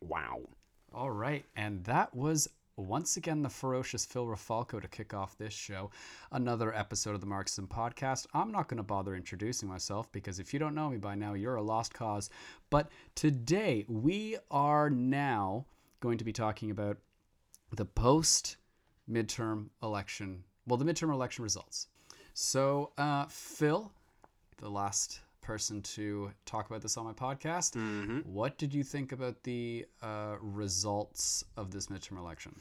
Wow. 0.00 0.40
All 0.92 1.10
right, 1.10 1.44
and 1.56 1.84
that 1.84 2.14
was 2.14 2.48
once 2.76 3.16
again 3.16 3.42
the 3.42 3.48
ferocious 3.48 4.04
Phil 4.04 4.26
Rafalko 4.26 4.80
to 4.80 4.88
kick 4.88 5.14
off 5.14 5.36
this 5.36 5.52
show, 5.52 5.90
another 6.32 6.74
episode 6.74 7.14
of 7.14 7.20
the 7.20 7.26
Marxism 7.26 7.68
Podcast. 7.68 8.26
I'm 8.34 8.50
not 8.50 8.68
going 8.68 8.78
to 8.78 8.82
bother 8.82 9.14
introducing 9.14 9.68
myself 9.68 10.10
because 10.10 10.38
if 10.38 10.52
you 10.52 10.58
don't 10.58 10.74
know 10.74 10.88
me 10.90 10.96
by 10.96 11.14
now, 11.14 11.34
you're 11.34 11.56
a 11.56 11.62
lost 11.62 11.94
cause. 11.94 12.30
But 12.70 12.90
today 13.14 13.84
we 13.88 14.38
are 14.50 14.90
now 14.90 15.66
going 16.04 16.18
to 16.18 16.24
be 16.24 16.34
talking 16.34 16.70
about 16.70 16.98
the 17.74 17.86
post 17.86 18.56
midterm 19.10 19.68
election, 19.82 20.44
well, 20.66 20.76
the 20.76 20.84
midterm 20.84 21.10
election 21.10 21.42
results. 21.42 21.88
So, 22.34 22.92
uh, 22.98 23.24
Phil, 23.30 23.90
the 24.58 24.68
last 24.68 25.20
person 25.40 25.80
to 25.80 26.30
talk 26.44 26.68
about 26.68 26.82
this 26.82 26.98
on 26.98 27.06
my 27.06 27.14
podcast, 27.14 27.74
what 28.26 28.58
did 28.58 28.74
you 28.74 28.84
think 28.84 29.12
about 29.12 29.42
the 29.44 29.86
uh, 30.02 30.36
results 30.42 31.42
of 31.56 31.70
this 31.70 31.86
midterm 31.86 32.18
election? 32.18 32.54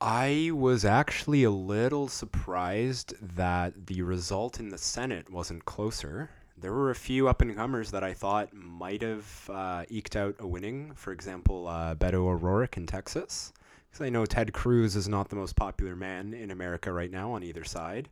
I 0.00 0.50
was 0.54 0.86
actually 0.86 1.44
a 1.44 1.50
little 1.50 2.08
surprised 2.08 3.12
that 3.36 3.86
the 3.88 4.00
result 4.00 4.58
in 4.58 4.70
the 4.70 4.78
Senate 4.78 5.30
wasn't 5.30 5.66
closer. 5.66 6.30
There 6.60 6.72
were 6.72 6.90
a 6.90 6.94
few 6.94 7.28
up 7.28 7.40
and 7.40 7.54
comers 7.56 7.90
that 7.90 8.04
I 8.04 8.12
thought 8.12 8.52
might 8.52 9.02
have 9.02 9.50
uh, 9.50 9.84
eked 9.88 10.16
out 10.16 10.36
a 10.38 10.46
winning. 10.46 10.92
For 10.94 11.12
example, 11.12 11.66
uh, 11.66 11.94
Beto 11.94 12.26
O'Rourke 12.26 12.76
in 12.76 12.86
Texas. 12.86 13.52
Because 13.90 14.04
I 14.06 14.10
know 14.10 14.24
Ted 14.26 14.52
Cruz 14.52 14.94
is 14.94 15.08
not 15.08 15.30
the 15.30 15.36
most 15.36 15.56
popular 15.56 15.96
man 15.96 16.32
in 16.32 16.50
America 16.50 16.92
right 16.92 17.10
now 17.10 17.32
on 17.32 17.42
either 17.42 17.64
side. 17.64 18.08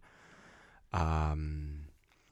Um, 0.92 1.84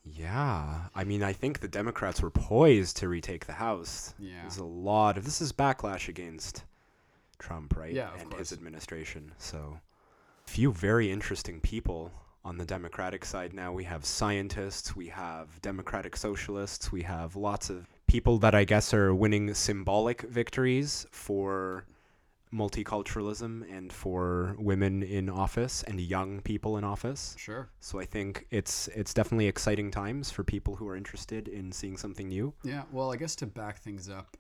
yeah, 0.05 0.89
I 0.95 1.05
mean, 1.05 1.23
I 1.23 1.33
think 1.33 1.61
the 1.61 1.69
Democrats 1.69 2.23
were 2.23 2.31
poised 2.31 2.97
to 2.99 3.09
retake 3.09 3.47
the 3.47 3.53
House. 3.53 4.15
Yeah. 4.19 4.41
There's 4.43 4.59
a 4.59 4.65
lot 4.65 5.19
of 5.19 5.25
this 5.25 5.41
is 5.41 5.53
backlash 5.53 6.09
against 6.09 6.65
Trump, 7.39 7.77
right? 7.77 7.93
Yeah, 7.93 8.15
of 8.15 8.21
and 8.21 8.31
course. 8.31 8.51
his 8.51 8.53
administration. 8.59 9.33
So, 9.39 9.79
a 10.47 10.51
few 10.51 10.73
very 10.73 11.11
interesting 11.11 11.61
people 11.61 12.13
on 12.47 12.57
the 12.57 12.65
Democratic 12.65 13.25
side 13.25 13.53
now. 13.53 13.73
We 13.73 13.83
have 13.85 14.05
scientists, 14.05 14.95
we 14.95 15.09
have 15.09 15.61
Democratic 15.63 16.17
socialists, 16.17 16.93
we 16.93 17.03
have 17.03 17.35
lots 17.35 17.71
of 17.71 17.89
people 18.07 18.39
that 18.39 18.55
I 18.55 18.63
guess 18.63 18.95
are 18.95 19.13
winning 19.13 19.53
symbolic 19.53 20.23
victories 20.23 21.07
for 21.11 21.87
multiculturalism 22.55 23.65
and 23.77 23.93
for 23.93 24.55
women 24.61 25.03
in 25.03 25.29
office 25.29 25.83
and 25.83 26.01
young 26.01 26.41
people 26.41 26.77
in 26.77 26.85
office. 26.85 27.35
Sure. 27.37 27.69
So 27.81 27.99
I 27.99 28.05
think 28.05 28.47
it's 28.53 28.87
it's 28.95 29.13
definitely 29.13 29.49
exciting 29.49 29.91
times 29.91 30.31
for 30.31 30.45
people 30.45 30.77
who 30.77 30.87
are 30.87 30.97
interested 30.97 31.49
in 31.49 31.73
seeing 31.73 31.97
something 31.97 32.29
new. 32.29 32.55
Yeah, 32.63 32.83
well, 32.93 33.13
I 33.13 33.17
guess 33.17 33.35
to 33.37 33.47
back 33.47 33.79
things 33.79 34.09
up, 34.09 34.37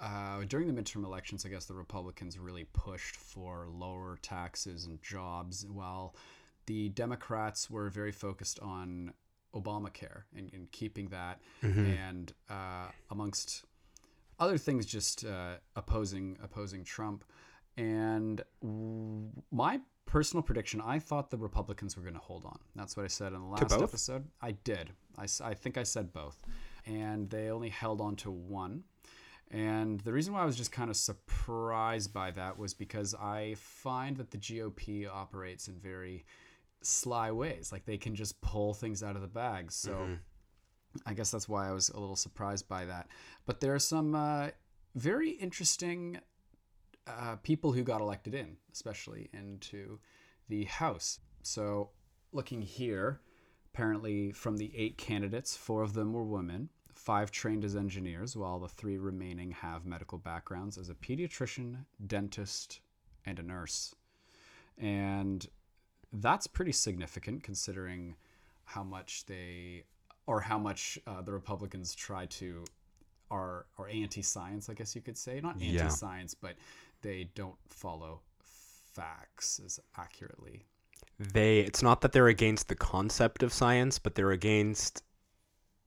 uh, 0.00 0.42
during 0.48 0.66
the 0.66 0.82
midterm 0.82 1.04
elections, 1.04 1.46
I 1.46 1.50
guess 1.50 1.66
the 1.66 1.74
Republicans 1.74 2.36
really 2.36 2.64
pushed 2.72 3.14
for 3.14 3.68
lower 3.70 4.18
taxes 4.22 4.86
and 4.86 5.00
jobs, 5.00 5.64
while 5.72 6.16
the 6.66 6.88
Democrats 6.90 7.68
were 7.70 7.88
very 7.90 8.12
focused 8.12 8.58
on 8.60 9.12
Obamacare 9.54 10.22
and, 10.36 10.50
and 10.52 10.70
keeping 10.72 11.08
that, 11.08 11.40
and 11.62 12.32
uh, 12.50 12.86
amongst 13.10 13.64
other 14.38 14.58
things, 14.58 14.84
just 14.86 15.24
uh, 15.24 15.54
opposing 15.76 16.36
opposing 16.42 16.84
Trump. 16.84 17.24
And 17.76 18.42
w- 18.62 19.30
my 19.50 19.80
personal 20.06 20.42
prediction, 20.42 20.80
I 20.84 20.98
thought 20.98 21.30
the 21.30 21.36
Republicans 21.36 21.96
were 21.96 22.02
going 22.02 22.14
to 22.14 22.20
hold 22.20 22.44
on. 22.44 22.58
That's 22.76 22.96
what 22.96 23.04
I 23.04 23.08
said 23.08 23.32
in 23.32 23.40
the 23.40 23.46
last 23.46 23.62
episode. 23.82 24.24
I 24.40 24.52
did. 24.52 24.90
I, 25.18 25.26
I 25.42 25.54
think 25.54 25.78
I 25.78 25.82
said 25.82 26.12
both. 26.12 26.42
And 26.86 27.30
they 27.30 27.50
only 27.50 27.70
held 27.70 28.00
on 28.00 28.16
to 28.16 28.30
one. 28.30 28.84
And 29.50 30.00
the 30.00 30.12
reason 30.12 30.34
why 30.34 30.42
I 30.42 30.44
was 30.44 30.56
just 30.56 30.72
kind 30.72 30.90
of 30.90 30.96
surprised 30.96 32.12
by 32.12 32.30
that 32.32 32.58
was 32.58 32.74
because 32.74 33.14
I 33.14 33.54
find 33.58 34.16
that 34.18 34.30
the 34.30 34.38
GOP 34.38 35.08
operates 35.08 35.68
in 35.68 35.74
very 35.78 36.24
sly 36.86 37.30
ways. 37.30 37.70
Like 37.72 37.84
they 37.84 37.98
can 37.98 38.14
just 38.14 38.40
pull 38.40 38.74
things 38.74 39.02
out 39.02 39.16
of 39.16 39.22
the 39.22 39.28
bag. 39.28 39.72
So 39.72 40.08
I 41.06 41.14
guess 41.14 41.30
that's 41.30 41.48
why 41.48 41.68
I 41.68 41.72
was 41.72 41.88
a 41.88 41.98
little 41.98 42.16
surprised 42.16 42.68
by 42.68 42.84
that. 42.86 43.08
But 43.46 43.60
there 43.60 43.74
are 43.74 43.80
some 43.80 44.14
uh, 44.14 44.48
very 44.94 45.30
interesting 45.30 46.20
uh, 47.06 47.36
people 47.42 47.72
who 47.72 47.82
got 47.82 48.00
elected 48.00 48.34
in, 48.34 48.56
especially 48.72 49.28
into 49.32 49.98
the 50.48 50.64
House. 50.64 51.20
So, 51.42 51.90
looking 52.32 52.62
here, 52.62 53.20
apparently 53.72 54.32
from 54.32 54.56
the 54.56 54.72
eight 54.76 54.96
candidates, 54.96 55.56
four 55.56 55.82
of 55.82 55.92
them 55.92 56.12
were 56.12 56.24
women, 56.24 56.70
five 56.92 57.30
trained 57.30 57.64
as 57.64 57.76
engineers, 57.76 58.36
while 58.36 58.58
the 58.58 58.68
three 58.68 58.98
remaining 58.98 59.50
have 59.50 59.84
medical 59.84 60.18
backgrounds 60.18 60.78
as 60.78 60.88
a 60.88 60.94
pediatrician, 60.94 61.84
dentist, 62.06 62.80
and 63.26 63.38
a 63.38 63.42
nurse. 63.42 63.94
And 64.78 65.46
that's 66.14 66.46
pretty 66.46 66.72
significant 66.72 67.42
considering 67.42 68.14
how 68.64 68.82
much 68.82 69.26
they 69.26 69.84
or 70.26 70.40
how 70.40 70.58
much 70.58 70.98
uh, 71.06 71.22
the 71.22 71.32
Republicans 71.32 71.94
try 71.94 72.26
to 72.26 72.64
are 73.30 73.66
are 73.78 73.88
anti-science, 73.88 74.68
I 74.68 74.74
guess 74.74 74.94
you 74.94 75.02
could 75.02 75.18
say. 75.18 75.40
Not 75.40 75.60
anti-science, 75.60 76.34
but 76.34 76.54
they 77.02 77.28
don't 77.34 77.56
follow 77.68 78.20
facts 78.38 79.60
as 79.64 79.80
accurately. 79.96 80.64
They 81.18 81.60
it's 81.60 81.82
not 81.82 82.00
that 82.02 82.12
they're 82.12 82.28
against 82.28 82.68
the 82.68 82.74
concept 82.74 83.42
of 83.42 83.52
science, 83.52 83.98
but 83.98 84.14
they're 84.14 84.32
against 84.32 85.02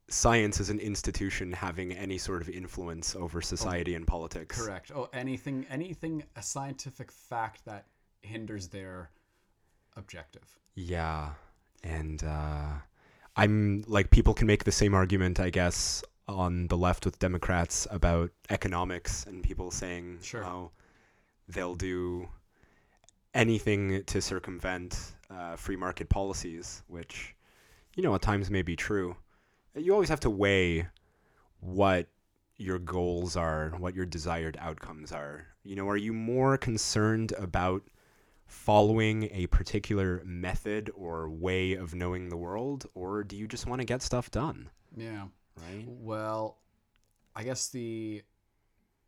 science 0.10 0.60
as 0.62 0.70
an 0.70 0.80
institution 0.80 1.52
having 1.52 1.92
any 1.92 2.18
sort 2.18 2.42
of 2.42 2.50
influence 2.50 3.16
over 3.16 3.42
society 3.42 3.96
and 3.96 4.08
politics. 4.08 4.62
Correct. 4.62 4.92
Oh, 4.96 5.10
anything 5.14 5.66
anything 5.70 6.24
a 6.36 6.42
scientific 6.42 7.12
fact 7.12 7.66
that 7.66 7.88
hinders 8.22 8.68
their 8.68 9.10
objective. 9.98 10.58
Yeah. 10.76 11.32
And 11.84 12.24
uh 12.24 12.70
I'm 13.36 13.84
like 13.88 14.10
people 14.10 14.34
can 14.34 14.48
make 14.48 14.64
the 14.64 14.72
same 14.72 14.94
argument, 14.94 15.40
I 15.40 15.50
guess, 15.50 16.04
on 16.28 16.68
the 16.68 16.78
left 16.78 17.06
with 17.06 17.20
Democrats 17.20 17.88
about 17.92 18.32
economics 18.50 19.26
and 19.26 19.44
people 19.44 19.72
saying 19.72 20.20
Sure. 20.22 20.46
oh 20.46 20.72
they'll 21.50 21.76
do 21.76 22.28
anything 23.34 24.04
to 24.06 24.22
circumvent 24.22 25.14
uh, 25.30 25.56
free 25.56 25.76
market 25.76 26.10
policies, 26.10 26.84
which 26.88 27.36
you 27.96 28.04
know 28.04 28.16
at 28.16 28.22
times 28.22 28.50
may 28.50 28.62
be 28.62 28.76
true. 28.76 29.16
You 29.76 29.94
always 29.94 30.10
have 30.10 30.20
to 30.22 30.30
weigh 30.30 30.88
what 31.60 32.08
your 32.58 32.80
goals 32.80 33.36
are, 33.36 33.70
what 33.78 33.94
your 33.94 34.06
desired 34.06 34.58
outcomes 34.60 35.12
are. 35.12 35.46
You 35.64 35.76
know, 35.76 35.88
are 35.88 35.98
you 35.98 36.14
more 36.14 36.58
concerned 36.58 37.34
about 37.38 37.84
following 38.48 39.30
a 39.34 39.46
particular 39.48 40.24
method 40.26 40.90
or 40.96 41.30
way 41.30 41.74
of 41.74 41.94
knowing 41.94 42.30
the 42.30 42.38
world, 42.38 42.86
or 42.96 43.24
do 43.24 43.36
you 43.36 43.48
just 43.48 43.68
want 43.68 43.82
to 43.82 43.86
get 43.86 44.02
stuff 44.02 44.32
done? 44.32 44.70
Yeah. 44.96 45.26
Right? 45.58 45.86
Well, 45.86 46.58
I 47.36 47.44
guess 47.44 47.68
the, 47.70 48.24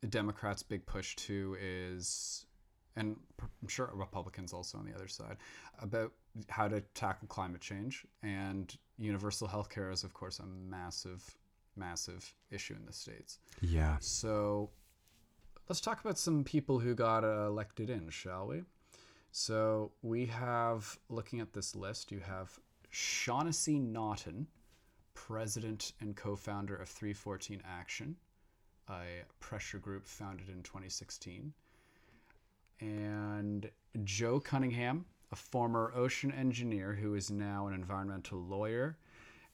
the 0.00 0.06
Democrats' 0.06 0.62
big 0.62 0.84
push 0.84 1.16
too 1.16 1.56
is, 1.60 2.44
and 2.96 3.16
I'm 3.40 3.68
sure 3.68 3.90
Republicans 3.94 4.52
also 4.52 4.78
on 4.78 4.84
the 4.84 4.94
other 4.94 5.08
side, 5.08 5.38
about 5.80 6.12
how 6.48 6.68
to 6.68 6.80
tackle 6.94 7.26
climate 7.28 7.60
change. 7.60 8.04
And 8.22 8.76
universal 8.98 9.48
health 9.48 9.70
care 9.70 9.90
is, 9.90 10.04
of 10.04 10.12
course, 10.12 10.38
a 10.38 10.46
massive, 10.46 11.24
massive 11.76 12.34
issue 12.50 12.74
in 12.74 12.84
the 12.84 12.92
States. 12.92 13.38
Yeah. 13.62 13.96
So 14.00 14.70
let's 15.68 15.80
talk 15.80 16.00
about 16.00 16.18
some 16.18 16.44
people 16.44 16.78
who 16.78 16.94
got 16.94 17.24
uh, 17.24 17.46
elected 17.46 17.88
in, 17.88 18.10
shall 18.10 18.48
we? 18.48 18.64
So 19.32 19.92
we 20.02 20.26
have, 20.26 20.98
looking 21.08 21.40
at 21.40 21.52
this 21.52 21.76
list, 21.76 22.10
you 22.10 22.20
have 22.20 22.58
Shaughnessy 22.90 23.78
Naughton, 23.78 24.48
president 25.14 25.92
and 26.00 26.16
co 26.16 26.34
founder 26.34 26.74
of 26.74 26.88
314 26.88 27.62
Action, 27.64 28.16
a 28.88 29.22
pressure 29.38 29.78
group 29.78 30.06
founded 30.06 30.48
in 30.48 30.62
2016. 30.62 31.52
And 32.80 33.70
Joe 34.04 34.40
Cunningham, 34.40 35.04
a 35.30 35.36
former 35.36 35.92
ocean 35.94 36.32
engineer 36.32 36.94
who 36.94 37.14
is 37.14 37.30
now 37.30 37.68
an 37.68 37.74
environmental 37.74 38.40
lawyer 38.40 38.96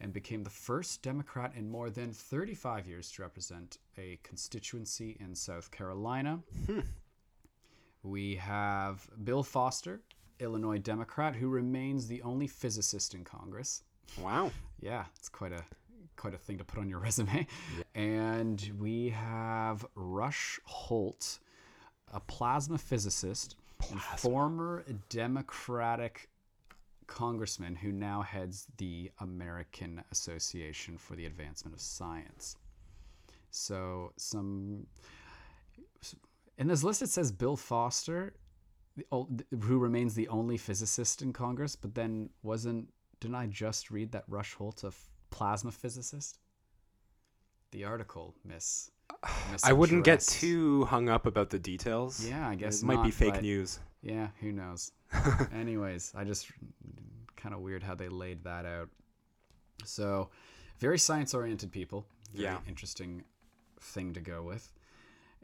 and 0.01 0.13
became 0.13 0.43
the 0.43 0.51
first 0.51 1.03
Democrat 1.03 1.53
in 1.57 1.69
more 1.69 1.91
than 1.91 2.13
35 2.13 2.87
years 2.87 3.11
to 3.13 3.23
represent 3.23 3.79
a 3.99 4.19
constituency 4.23 5.17
in 5.21 5.35
South 5.35 5.71
Carolina. 5.71 6.41
Hmm. 6.67 6.81
We 8.07 8.37
have 8.37 9.09
Bill 9.25 9.43
Foster, 9.43 10.01
Illinois 10.39 10.79
Democrat, 10.79 11.35
who 11.35 11.49
remains 11.49 12.07
the 12.07 12.23
only 12.23 12.47
physicist 12.47 13.15
in 13.15 13.25
Congress. 13.25 13.83
Wow. 14.21 14.53
Yeah, 14.81 15.07
it's 15.19 15.29
quite 15.29 15.53
a 15.53 15.65
quite 16.15 16.33
a 16.33 16.39
thing 16.39 16.57
to 16.59 16.65
put 16.65 16.79
on 16.79 16.89
your 16.89 16.99
resume. 17.09 17.47
And 17.97 18.73
we 18.79 19.11
have 19.11 19.85
Rush 19.97 20.61
Holt, 20.65 21.41
a 22.13 22.21
plasma 22.21 22.79
physicist 22.79 23.57
and 23.91 24.01
former 24.01 24.85
Democratic 25.09 26.29
congressman 27.09 27.75
who 27.75 27.91
now 27.91 28.23
heads 28.23 28.69
the 28.77 29.11
American 29.19 30.03
Association 30.13 30.97
for 30.97 31.17
the 31.17 31.27
Advancement 31.27 31.75
of 31.75 31.81
Science. 31.81 32.57
So 33.51 34.13
some 34.17 34.87
in 36.59 36.69
this 36.69 36.83
list 36.83 37.03
it 37.03 37.09
says 37.09 37.33
Bill 37.33 37.57
Foster, 37.57 38.35
who 39.11 39.79
remains 39.79 40.15
the 40.15 40.29
only 40.29 40.57
physicist 40.57 41.23
in 41.23 41.33
Congress, 41.33 41.77
but 41.77 41.95
then 41.95 42.31
wasn't 42.43 42.89
didn't 43.21 43.37
I 43.37 43.47
just 43.47 43.91
read 43.91 44.13
that 44.13 44.25
Rush 44.29 44.55
Holt's 44.55 44.85
a 44.85 44.89
f- 44.89 45.09
plasma 45.31 45.73
physicist? 45.73 46.39
The 47.73 47.85
article, 47.85 48.35
Miss. 48.45 48.91
I 49.65 49.73
wouldn't 49.73 50.05
get 50.05 50.21
too 50.21 50.85
hung 50.87 51.09
up 51.09 51.27
about 51.27 51.51
the 51.51 51.59
details. 51.59 52.27
Yeah, 52.27 52.49
I 52.49 52.55
guess 52.55 52.83
it 52.83 52.87
might 52.87 53.03
be 53.03 53.11
fake 53.11 53.41
news. 53.43 53.81
Yeah, 54.03 54.29
who 54.41 54.53
knows? 54.53 54.93
Anyways, 55.55 56.13
I 56.15 56.25
just 56.25 56.51
kind 57.37 57.55
of 57.55 57.61
weird 57.61 57.83
how 57.83 57.95
they 57.95 58.09
laid 58.09 58.45
that 58.45 58.67
out. 58.67 58.89
So, 59.85 60.31
very 60.79 60.99
science 60.99 61.35
oriented 61.35 61.73
people. 61.73 62.07
Very 62.33 62.45
Yeah. 62.45 62.59
Interesting 62.69 63.25
thing 63.81 64.15
to 64.15 64.21
go 64.21 64.43
with. 64.43 64.73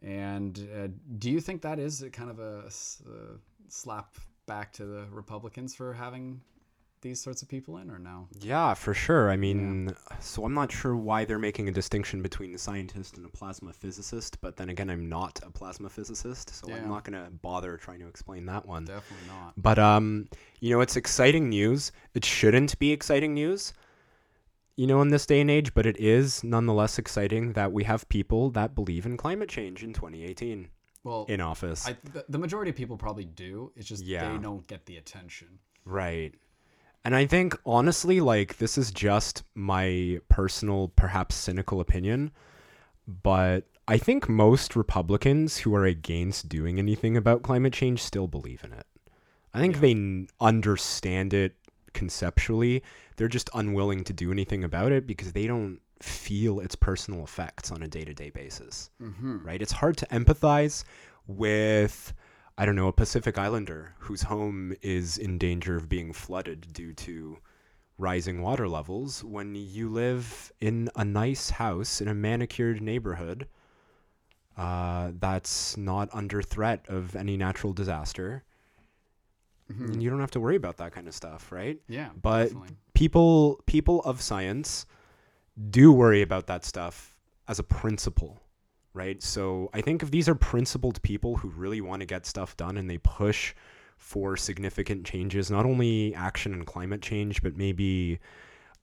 And 0.02 0.68
uh, 0.76 0.88
do 1.18 1.30
you 1.30 1.40
think 1.40 1.62
that 1.62 1.78
is 1.78 2.02
a 2.02 2.10
kind 2.10 2.30
of 2.30 2.38
a 2.40 2.64
slap 3.68 4.16
back 4.46 4.72
to 4.74 4.84
the 4.84 5.06
Republicans 5.10 5.74
for 5.74 5.92
having 5.92 6.40
these 7.02 7.20
sorts 7.20 7.42
of 7.42 7.48
people 7.48 7.78
in, 7.78 7.90
or 7.90 7.98
no? 7.98 8.28
Yeah, 8.40 8.74
for 8.74 8.94
sure. 8.94 9.30
I 9.30 9.36
mean, 9.36 9.94
so 10.20 10.44
I'm 10.44 10.54
not 10.54 10.70
sure 10.70 10.96
why 10.96 11.24
they're 11.24 11.38
making 11.38 11.68
a 11.68 11.72
distinction 11.72 12.22
between 12.22 12.54
a 12.54 12.58
scientist 12.58 13.16
and 13.16 13.26
a 13.26 13.28
plasma 13.28 13.72
physicist, 13.72 14.40
but 14.40 14.56
then 14.56 14.68
again, 14.68 14.88
I'm 14.88 15.08
not 15.08 15.40
a 15.44 15.50
plasma 15.50 15.88
physicist, 15.88 16.50
so 16.50 16.68
Yeah. 16.68 16.76
I'm 16.76 16.88
not 16.88 17.04
going 17.04 17.22
to 17.24 17.30
bother 17.30 17.76
trying 17.76 17.98
to 18.00 18.08
explain 18.08 18.46
that 18.46 18.66
one. 18.66 18.84
Definitely 18.84 19.28
not. 19.28 19.54
But 19.56 19.78
um, 19.80 20.28
you 20.60 20.70
know, 20.70 20.80
it's 20.80 20.96
exciting 20.96 21.48
news. 21.48 21.90
It 22.14 22.24
shouldn't 22.24 22.78
be 22.78 22.92
exciting 22.92 23.34
news, 23.34 23.72
you 24.76 24.86
know, 24.86 25.00
in 25.02 25.08
this 25.08 25.26
day 25.26 25.40
and 25.40 25.50
age, 25.50 25.74
but 25.74 25.86
it 25.86 25.98
is 25.98 26.42
nonetheless 26.42 26.98
exciting 26.98 27.52
that 27.52 27.72
we 27.72 27.84
have 27.84 28.08
people 28.08 28.50
that 28.50 28.74
believe 28.74 29.04
in 29.06 29.16
climate 29.16 29.48
change 29.48 29.82
in 29.84 29.92
2018 29.92 30.68
Well, 31.04 31.26
in 31.28 31.40
office. 31.40 31.86
I, 31.86 31.96
the, 32.28 32.38
majority 32.38 32.70
of 32.70 32.76
people 32.76 32.96
probably 32.96 33.24
do. 33.26 33.72
It's 33.76 33.86
just 33.88 34.04
Yeah. 34.04 34.32
they 34.32 34.38
don't 34.38 34.66
get 34.66 34.86
the 34.86 34.96
attention. 34.96 35.58
Right. 35.84 36.34
And 37.04 37.14
I 37.16 37.26
think 37.26 37.58
honestly, 37.66 38.20
like 38.20 38.58
this 38.58 38.78
is 38.78 38.90
just 38.92 39.42
my 39.54 40.20
personal, 40.28 40.88
perhaps 40.94 41.34
cynical 41.34 41.80
opinion, 41.80 42.30
but 43.06 43.64
I 43.88 43.98
think 43.98 44.28
most 44.28 44.76
Republicans 44.76 45.58
who 45.58 45.74
are 45.74 45.84
against 45.84 46.48
doing 46.48 46.78
anything 46.78 47.16
about 47.16 47.42
climate 47.42 47.72
change 47.72 48.00
still 48.02 48.28
believe 48.28 48.62
in 48.64 48.72
it. 48.72 48.86
I 49.52 49.60
think 49.60 49.74
Yeah. 49.74 49.80
they 49.80 49.90
n- 49.90 50.28
understand 50.40 51.34
it 51.34 51.56
conceptually. 51.92 52.82
They're 53.22 53.28
just 53.28 53.50
unwilling 53.54 54.02
to 54.02 54.12
do 54.12 54.32
anything 54.32 54.64
about 54.64 54.90
it 54.90 55.06
because 55.06 55.30
they 55.32 55.46
don't 55.46 55.78
feel 56.00 56.58
its 56.58 56.74
personal 56.74 57.22
effects 57.22 57.70
on 57.70 57.80
a 57.84 57.86
day 57.86 58.04
to 58.04 58.12
day 58.12 58.30
basis 58.30 58.90
Mm-hmm. 59.00 59.46
right? 59.46 59.62
It's 59.62 59.70
hard 59.70 59.96
to 59.98 60.06
empathize 60.06 60.82
with, 61.28 62.12
I 62.58 62.66
don't 62.66 62.74
know, 62.74 62.88
a 62.88 62.92
Pacific 62.92 63.38
Islander 63.38 63.94
whose 64.00 64.22
home 64.22 64.74
is 64.82 65.18
in 65.18 65.38
danger 65.38 65.76
of 65.76 65.88
being 65.88 66.12
flooded 66.12 66.72
due 66.72 66.92
to 66.94 67.38
rising 67.96 68.42
water 68.42 68.66
levels 68.66 69.22
when 69.22 69.54
you 69.54 69.88
live 69.88 70.50
in 70.60 70.88
a 70.96 71.04
nice 71.04 71.50
house 71.50 72.00
in 72.00 72.08
a 72.08 72.14
manicured 72.14 72.82
neighborhood 72.82 73.46
uh, 74.56 75.12
that's 75.20 75.76
not 75.76 76.08
under 76.12 76.42
threat 76.42 76.84
of 76.88 77.14
any 77.14 77.36
natural 77.36 77.72
disaster. 77.72 78.42
Mhm. 79.78 79.92
And 79.94 80.02
you 80.02 80.10
don't 80.10 80.20
have 80.20 80.30
to 80.32 80.40
worry 80.40 80.56
about 80.56 80.76
that 80.78 80.92
kind 80.92 81.08
of 81.08 81.14
stuff, 81.14 81.50
right? 81.52 81.78
Yeah, 81.88 82.10
But 82.20 82.44
definitely. 82.44 82.76
people 82.94 83.60
people 83.66 84.00
of 84.02 84.20
science 84.20 84.86
do 85.70 85.92
worry 85.92 86.22
about 86.22 86.46
that 86.46 86.64
stuff 86.64 87.16
as 87.48 87.58
a 87.58 87.62
principle 87.62 88.40
right 88.94 89.22
so 89.22 89.68
i 89.74 89.80
think 89.80 90.02
if 90.02 90.10
these 90.10 90.28
are 90.28 90.34
principled 90.34 91.00
people 91.02 91.36
who 91.36 91.48
really 91.48 91.80
want 91.80 92.00
to 92.00 92.06
get 92.06 92.24
stuff 92.26 92.56
done 92.56 92.76
and 92.76 92.88
they 92.90 92.98
push 92.98 93.54
for 93.96 94.36
significant 94.36 95.04
changes 95.04 95.50
not 95.50 95.64
only 95.66 96.14
action 96.14 96.52
and 96.52 96.66
climate 96.66 97.00
change 97.02 97.42
but 97.42 97.56
maybe 97.56 98.18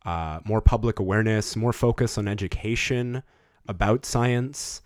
uh, 0.05 0.39
more 0.45 0.61
public 0.61 0.99
awareness 0.99 1.55
more 1.55 1.73
focus 1.73 2.17
on 2.17 2.27
education 2.27 3.21
about 3.67 4.05
science 4.05 4.81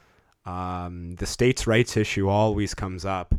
um, 0.46 1.16
the 1.16 1.26
states 1.26 1.66
rights 1.68 1.96
issue 1.98 2.28
always 2.30 2.74
comes 2.74 3.06
up 3.06 3.34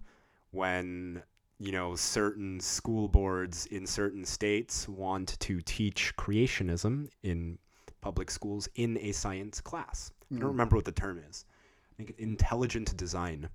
when 0.52 1.22
you 1.58 1.72
know 1.72 1.94
certain 1.94 2.60
school 2.60 3.08
boards 3.08 3.66
in 3.66 3.86
certain 3.86 4.24
states 4.24 4.88
want 4.88 5.38
to 5.40 5.60
teach 5.62 6.14
creationism 6.16 7.08
in 7.22 7.58
public 8.00 8.30
schools 8.30 8.68
in 8.74 8.98
a 8.98 9.12
science 9.12 9.60
class. 9.60 10.10
I 10.30 10.36
don't 10.38 10.44
Mm. 10.44 10.52
remember 10.52 10.76
what 10.76 10.84
the 10.84 10.92
term 10.92 11.18
is. 11.18 11.44
I 11.92 11.96
think 11.96 12.14
intelligent 12.18 12.96
design. 12.96 13.48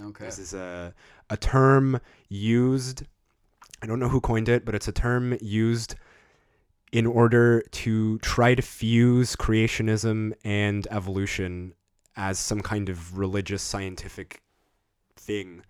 Okay. 0.00 0.24
This 0.24 0.38
is 0.38 0.54
a 0.54 0.94
a 1.30 1.36
term 1.36 2.00
used. 2.28 3.04
I 3.82 3.86
don't 3.86 4.00
know 4.00 4.08
who 4.08 4.20
coined 4.20 4.48
it, 4.48 4.64
but 4.64 4.74
it's 4.74 4.88
a 4.88 4.92
term 4.92 5.36
used 5.40 5.94
in 6.92 7.06
order 7.06 7.60
to 7.72 8.18
try 8.20 8.54
to 8.54 8.62
fuse 8.62 9.36
creationism 9.36 10.32
and 10.44 10.86
evolution 10.90 11.74
as 12.16 12.38
some 12.38 12.60
kind 12.60 12.88
of 12.88 13.18
religious 13.18 13.62
scientific 13.62 14.42
thing. 15.16 15.62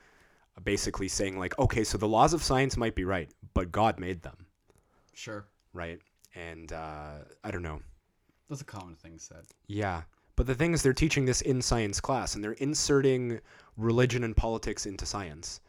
Basically 0.62 1.08
saying 1.08 1.38
like, 1.38 1.58
okay, 1.58 1.84
so 1.84 1.98
the 1.98 2.08
laws 2.08 2.32
of 2.32 2.42
science 2.42 2.76
might 2.76 2.94
be 2.94 3.04
right, 3.04 3.30
but 3.54 3.72
God 3.72 3.98
made 3.98 4.22
them, 4.22 4.46
Sure. 5.12 5.44
right? 5.72 5.98
And 6.34 6.72
uh, 6.72 7.18
I 7.42 7.50
don't 7.50 7.62
know. 7.62 7.80
That's 8.48 8.60
a 8.62 8.64
common 8.64 8.94
thing 8.94 9.18
said. 9.18 9.44
Yeah. 9.66 10.02
But 10.36 10.46
the 10.46 10.54
thing 10.54 10.72
is, 10.72 10.82
they're 10.82 10.92
teaching 10.92 11.24
this 11.24 11.40
in 11.42 11.60
science 11.62 12.00
class 12.00 12.34
and 12.34 12.42
they're 12.42 12.52
inserting 12.52 13.40
religion 13.76 14.24
and 14.24 14.36
politics 14.36 14.86
into 14.86 15.06
science. 15.06 15.60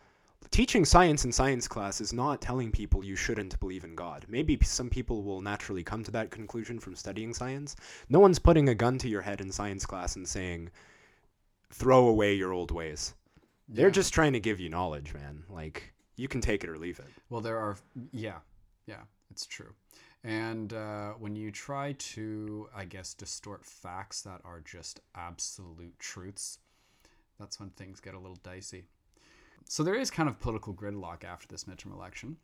Teaching 0.51 0.85
science 0.85 1.25
in 1.25 1.31
science 1.31 1.67
class 1.67 1.99
is 1.99 2.13
not 2.13 2.41
telling 2.41 2.71
people 2.71 3.03
you 3.03 3.15
shouldn't 3.15 3.59
believe 3.59 3.83
in 3.83 3.95
God. 3.95 4.25
Maybe 4.29 4.57
some 4.61 4.89
people 4.89 5.23
will 5.23 5.41
naturally 5.41 5.83
come 5.83 6.03
to 6.03 6.11
that 6.11 6.29
conclusion 6.31 6.79
from 6.79 6.95
studying 6.95 7.33
science. 7.33 7.75
No 8.09 8.19
one's 8.19 8.39
putting 8.39 8.69
a 8.69 8.75
gun 8.75 8.97
to 8.99 9.09
your 9.09 9.21
head 9.21 9.41
in 9.41 9.51
science 9.51 9.85
class 9.85 10.15
and 10.15 10.27
saying, 10.27 10.69
throw 11.71 12.07
away 12.07 12.33
your 12.35 12.53
old 12.53 12.71
ways. 12.71 13.15
They're 13.67 13.87
Yeah. 13.87 13.91
just 13.93 14.13
trying 14.13 14.33
to 14.33 14.39
give 14.39 14.59
you 14.59 14.69
knowledge, 14.69 15.13
man. 15.13 15.43
Like, 15.49 15.93
you 16.15 16.27
can 16.27 16.41
take 16.41 16.63
it 16.63 16.69
or 16.69 16.77
leave 16.77 16.99
it. 16.99 17.07
Well, 17.29 17.41
there 17.41 17.57
are, 17.57 17.77
yeah, 18.11 18.39
yeah, 18.85 19.03
it's 19.31 19.45
true. 19.45 19.73
And 20.23 20.73
uh, 20.73 21.13
when 21.13 21.35
you 21.35 21.51
try 21.51 21.93
to, 21.93 22.69
I 22.75 22.85
guess, 22.85 23.13
distort 23.13 23.63
facts 23.65 24.21
that 24.21 24.41
are 24.43 24.59
just 24.61 24.99
absolute 25.13 25.97
truths, 25.99 26.59
that's 27.39 27.59
when 27.59 27.69
things 27.71 27.99
get 27.99 28.13
a 28.13 28.19
little 28.19 28.37
dicey. 28.43 28.85
So 29.67 29.83
there 29.83 29.95
is 29.95 30.09
kind 30.11 30.29
of 30.29 30.39
political 30.39 30.73
gridlock 30.73 31.23
after 31.23 31.47
this 31.47 31.65
midterm 31.65 31.91
election. 31.93 32.37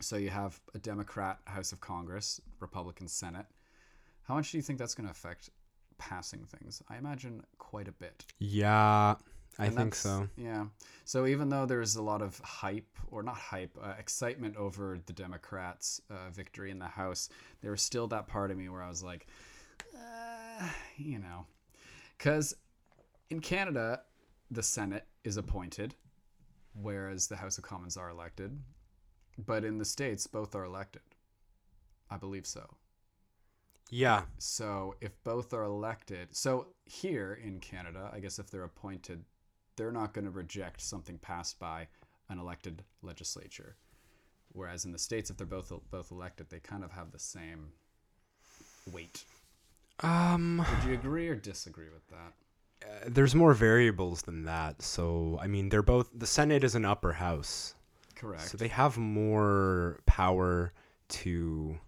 So 0.00 0.16
you 0.16 0.30
have 0.30 0.60
a 0.74 0.78
Democrat 0.78 1.38
House 1.46 1.72
of 1.72 1.80
Congress, 1.80 2.40
Republican 2.60 3.08
Senate. 3.08 3.46
How 4.24 4.34
much 4.34 4.50
do 4.52 4.58
you 4.58 4.62
think 4.62 4.78
that's 4.78 4.94
going 4.94 5.06
to 5.06 5.10
affect 5.12 5.50
passing 5.98 6.44
things? 6.44 6.82
I 6.88 6.96
imagine 6.96 7.42
quite 7.58 7.88
a 7.88 7.92
bit. 7.92 8.24
Yeah, 8.38 9.16
I 9.58 9.66
And 9.66 9.76
think 9.76 9.94
so. 9.94 10.28
Yeah. 10.36 10.66
So 11.04 11.26
even 11.26 11.48
though 11.48 11.66
there's 11.66 11.96
a 11.96 12.02
lot 12.02 12.22
of 12.22 12.38
hype, 12.40 12.98
or 13.10 13.22
not 13.22 13.36
hype, 13.36 13.76
uh, 13.82 13.94
excitement 13.98 14.56
over 14.56 14.98
the 15.04 15.12
Democrats' 15.12 16.00
uh, 16.10 16.30
victory 16.30 16.70
in 16.70 16.78
the 16.78 16.86
House, 16.86 17.28
there 17.60 17.70
was 17.70 17.82
still 17.82 18.06
that 18.08 18.26
part 18.26 18.50
of 18.50 18.56
me 18.56 18.68
where 18.68 18.82
I 18.82 18.88
was 18.88 19.02
like, 19.02 19.26
uh, 19.94 20.68
you 20.96 21.18
know, 21.18 21.46
because 22.16 22.54
in 23.30 23.40
Canada, 23.40 24.02
the 24.50 24.62
Senate 24.62 25.06
is 25.24 25.36
appointed, 25.36 25.94
whereas 26.74 27.26
the 27.26 27.36
House 27.36 27.58
of 27.58 27.64
Commons 27.64 27.96
are 27.96 28.10
elected. 28.10 28.58
But 29.38 29.64
in 29.64 29.78
the 29.78 29.84
States, 29.84 30.26
both 30.26 30.54
are 30.54 30.64
elected. 30.64 31.02
I 32.10 32.16
believe 32.18 32.46
so. 32.46 32.76
Yeah. 33.90 34.22
So 34.38 34.94
if 35.00 35.12
both 35.24 35.52
are 35.52 35.64
elected, 35.64 36.28
so 36.36 36.68
here 36.84 37.38
in 37.42 37.60
Canada, 37.60 38.10
I 38.12 38.20
guess 38.20 38.38
if 38.38 38.50
they're 38.50 38.64
appointed, 38.64 39.24
they're 39.76 39.92
not 39.92 40.12
going 40.12 40.24
to 40.24 40.30
reject 40.30 40.80
something 40.80 41.18
passed 41.18 41.58
by 41.58 41.88
an 42.28 42.38
elected 42.38 42.82
legislature. 43.02 43.76
Whereas 44.52 44.84
in 44.84 44.92
the 44.92 44.98
states, 44.98 45.30
if 45.30 45.36
they're 45.36 45.46
both 45.46 45.72
both 45.90 46.10
elected, 46.10 46.50
they 46.50 46.60
kind 46.60 46.84
of 46.84 46.90
have 46.92 47.10
the 47.10 47.18
same 47.18 47.72
weight. 48.92 49.24
Um. 50.00 50.58
Would 50.58 50.88
you 50.88 50.94
agree 50.94 51.28
or 51.28 51.34
disagree 51.34 51.88
with 51.92 52.06
that? 52.08 52.32
Uh, 52.84 53.08
there's 53.08 53.34
more 53.34 53.54
variables 53.54 54.22
than 54.22 54.44
that. 54.44 54.82
So, 54.82 55.38
I 55.40 55.46
mean, 55.46 55.68
they're 55.68 55.82
both 55.82 56.10
the 56.14 56.26
Senate 56.26 56.64
is 56.64 56.74
an 56.74 56.84
upper 56.84 57.12
house. 57.12 57.74
Correct. 58.14 58.48
So 58.48 58.58
they 58.58 58.68
have 58.68 58.98
more 58.98 60.00
power 60.06 60.72
to 61.08 61.78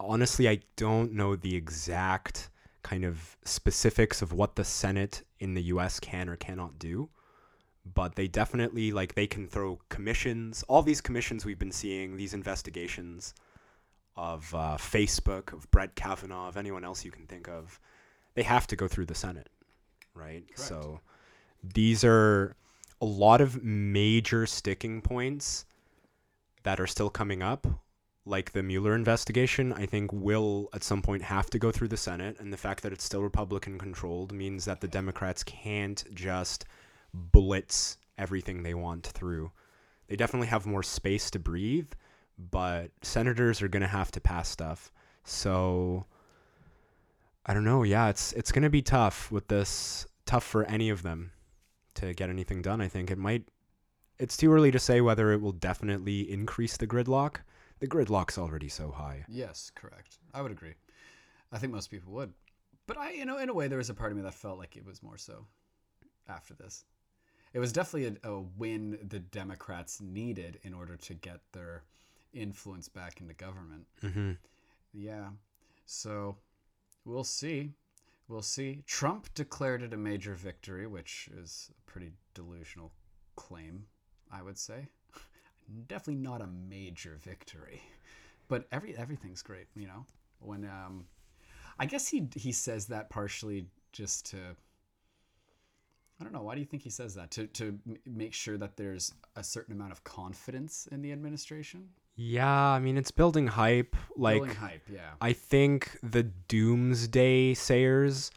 Honestly, 0.00 0.48
I 0.48 0.60
don't 0.76 1.12
know 1.12 1.36
the 1.36 1.54
exact 1.54 2.50
kind 2.84 3.04
of 3.04 3.36
specifics 3.44 4.22
of 4.22 4.32
what 4.32 4.54
the 4.54 4.62
Senate 4.62 5.24
in 5.40 5.54
the 5.54 5.62
US 5.62 5.98
can 5.98 6.28
or 6.28 6.36
cannot 6.36 6.78
do, 6.78 7.08
but 7.94 8.14
they 8.14 8.28
definitely 8.28 8.92
like 8.92 9.14
they 9.14 9.26
can 9.26 9.48
throw 9.48 9.80
commissions. 9.88 10.62
All 10.68 10.82
these 10.82 11.00
commissions 11.00 11.44
we've 11.44 11.58
been 11.58 11.72
seeing, 11.72 12.16
these 12.16 12.34
investigations 12.34 13.34
of 14.16 14.54
uh, 14.54 14.76
Facebook, 14.78 15.52
of 15.52 15.68
Brett 15.72 15.96
Kavanaugh, 15.96 16.46
of 16.48 16.56
anyone 16.56 16.84
else 16.84 17.04
you 17.04 17.10
can 17.10 17.26
think 17.26 17.48
of, 17.48 17.80
they 18.34 18.44
have 18.44 18.66
to 18.68 18.76
go 18.76 18.86
through 18.86 19.06
the 19.06 19.14
Senate, 19.14 19.48
right? 20.14 20.44
Correct. 20.46 20.60
So 20.60 21.00
these 21.62 22.04
are 22.04 22.54
a 23.00 23.06
lot 23.06 23.40
of 23.40 23.64
major 23.64 24.46
sticking 24.46 25.00
points 25.00 25.64
that 26.62 26.78
are 26.80 26.86
still 26.86 27.10
coming 27.10 27.42
up. 27.42 27.66
Like 28.26 28.52
the 28.52 28.62
Mueller 28.62 28.94
investigation, 28.94 29.72
I 29.72 29.84
think 29.84 30.10
will 30.12 30.70
at 30.72 30.82
some 30.82 31.02
point 31.02 31.22
have 31.22 31.50
to 31.50 31.58
go 31.58 31.70
through 31.70 31.88
the 31.88 31.96
Senate, 31.96 32.36
and 32.40 32.52
the 32.52 32.56
fact 32.56 32.82
that 32.82 32.92
it's 32.92 33.04
still 33.04 33.22
Republican 33.22 33.78
controlled 33.78 34.32
means 34.32 34.64
that 34.64 34.80
the 34.80 34.88
Democrats 34.88 35.42
can't 35.42 36.02
just 36.14 36.64
blitz 37.12 37.98
everything 38.16 38.62
they 38.62 38.74
want 38.74 39.06
through. 39.06 39.52
They 40.08 40.16
definitely 40.16 40.48
have 40.48 40.64
more 40.66 40.82
space 40.82 41.30
to 41.32 41.38
breathe, 41.38 41.92
but 42.38 42.90
senators 43.02 43.60
are 43.62 43.68
going 43.68 43.82
to 43.82 43.86
have 43.88 44.10
to 44.12 44.20
pass 44.20 44.48
stuff. 44.48 44.90
So 45.24 46.06
I 47.46 47.54
don't 47.54 47.64
know. 47.64 47.82
Yeah, 47.82 48.08
it's 48.08 48.32
it's 48.32 48.52
going 48.52 48.62
to 48.62 48.70
be 48.70 48.82
tough 48.82 49.30
with 49.30 49.48
this. 49.48 50.06
Tough 50.26 50.44
for 50.44 50.64
any 50.64 50.88
of 50.88 51.02
them 51.02 51.32
to 51.94 52.14
get 52.14 52.30
anything 52.30 52.62
done. 52.62 52.80
I 52.80 52.88
think 52.88 53.10
it 53.10 53.18
might. 53.18 53.44
It's 54.18 54.36
too 54.36 54.50
early 54.52 54.70
to 54.70 54.78
say 54.78 55.02
whether 55.02 55.32
it 55.32 55.42
will 55.42 55.52
definitely 55.52 56.30
increase 56.30 56.78
the 56.78 56.86
gridlock. 56.86 57.38
The 57.84 57.90
gridlock's 57.90 58.38
already 58.38 58.70
so 58.70 58.90
high. 58.90 59.26
Yes, 59.28 59.70
correct. 59.74 60.16
I 60.32 60.40
would 60.40 60.50
agree. 60.50 60.72
I 61.52 61.58
think 61.58 61.70
most 61.70 61.90
people 61.90 62.14
would. 62.14 62.32
But 62.86 62.96
I, 62.96 63.10
you 63.10 63.26
know, 63.26 63.36
in 63.36 63.50
a 63.50 63.52
way, 63.52 63.68
there 63.68 63.76
was 63.76 63.90
a 63.90 63.94
part 63.94 64.10
of 64.10 64.16
me 64.16 64.22
that 64.22 64.32
felt 64.32 64.58
like 64.58 64.74
it 64.74 64.86
was 64.86 65.02
more 65.02 65.18
so 65.18 65.44
after 66.26 66.54
this. 66.54 66.86
It 67.52 67.58
was 67.58 67.74
definitely 67.74 68.18
a, 68.24 68.30
a 68.30 68.40
win 68.40 68.98
the 69.06 69.18
Democrats 69.18 70.00
needed 70.00 70.60
in 70.62 70.72
order 70.72 70.96
to 70.96 71.12
get 71.12 71.40
their 71.52 71.82
influence 72.32 72.88
back 72.88 73.20
into 73.20 73.34
government. 73.34 73.84
Mm-hmm. 74.02 74.32
Yeah. 74.94 75.28
So 75.84 76.38
we'll 77.04 77.22
see. 77.22 77.72
We'll 78.28 78.40
see. 78.40 78.82
Trump 78.86 79.28
declared 79.34 79.82
it 79.82 79.92
a 79.92 79.98
major 79.98 80.32
victory, 80.32 80.86
which 80.86 81.28
is 81.36 81.70
a 81.70 81.90
pretty 81.90 82.12
delusional 82.32 82.92
claim, 83.36 83.84
I 84.32 84.40
would 84.40 84.56
say. 84.56 84.88
Definitely 85.88 86.22
not 86.22 86.42
a 86.42 86.46
major 86.46 87.18
victory, 87.22 87.82
but 88.48 88.66
every 88.70 88.96
everything's 88.96 89.42
great, 89.42 89.66
you 89.74 89.86
know. 89.86 90.06
When 90.40 90.64
um, 90.64 91.06
I 91.78 91.86
guess 91.86 92.08
he 92.08 92.28
he 92.36 92.52
says 92.52 92.86
that 92.86 93.10
partially 93.10 93.66
just 93.92 94.26
to. 94.30 94.38
I 96.20 96.22
don't 96.22 96.32
know. 96.32 96.42
Why 96.42 96.54
do 96.54 96.60
you 96.60 96.66
think 96.66 96.82
he 96.82 96.90
says 96.90 97.14
that? 97.14 97.30
To 97.32 97.46
to 97.48 97.78
make 98.06 98.34
sure 98.34 98.56
that 98.58 98.76
there's 98.76 99.12
a 99.36 99.42
certain 99.42 99.74
amount 99.74 99.92
of 99.92 100.04
confidence 100.04 100.86
in 100.92 101.02
the 101.02 101.12
administration. 101.12 101.88
Yeah, 102.16 102.48
I 102.48 102.78
mean 102.78 102.96
it's 102.96 103.10
building 103.10 103.46
hype. 103.46 103.96
Like 104.16 104.36
Building 104.36 104.56
hype, 104.56 104.88
yeah. 104.92 105.10
I 105.20 105.32
think 105.32 105.98
the 106.02 106.22
doomsday 106.22 107.54
sayers 107.54 108.30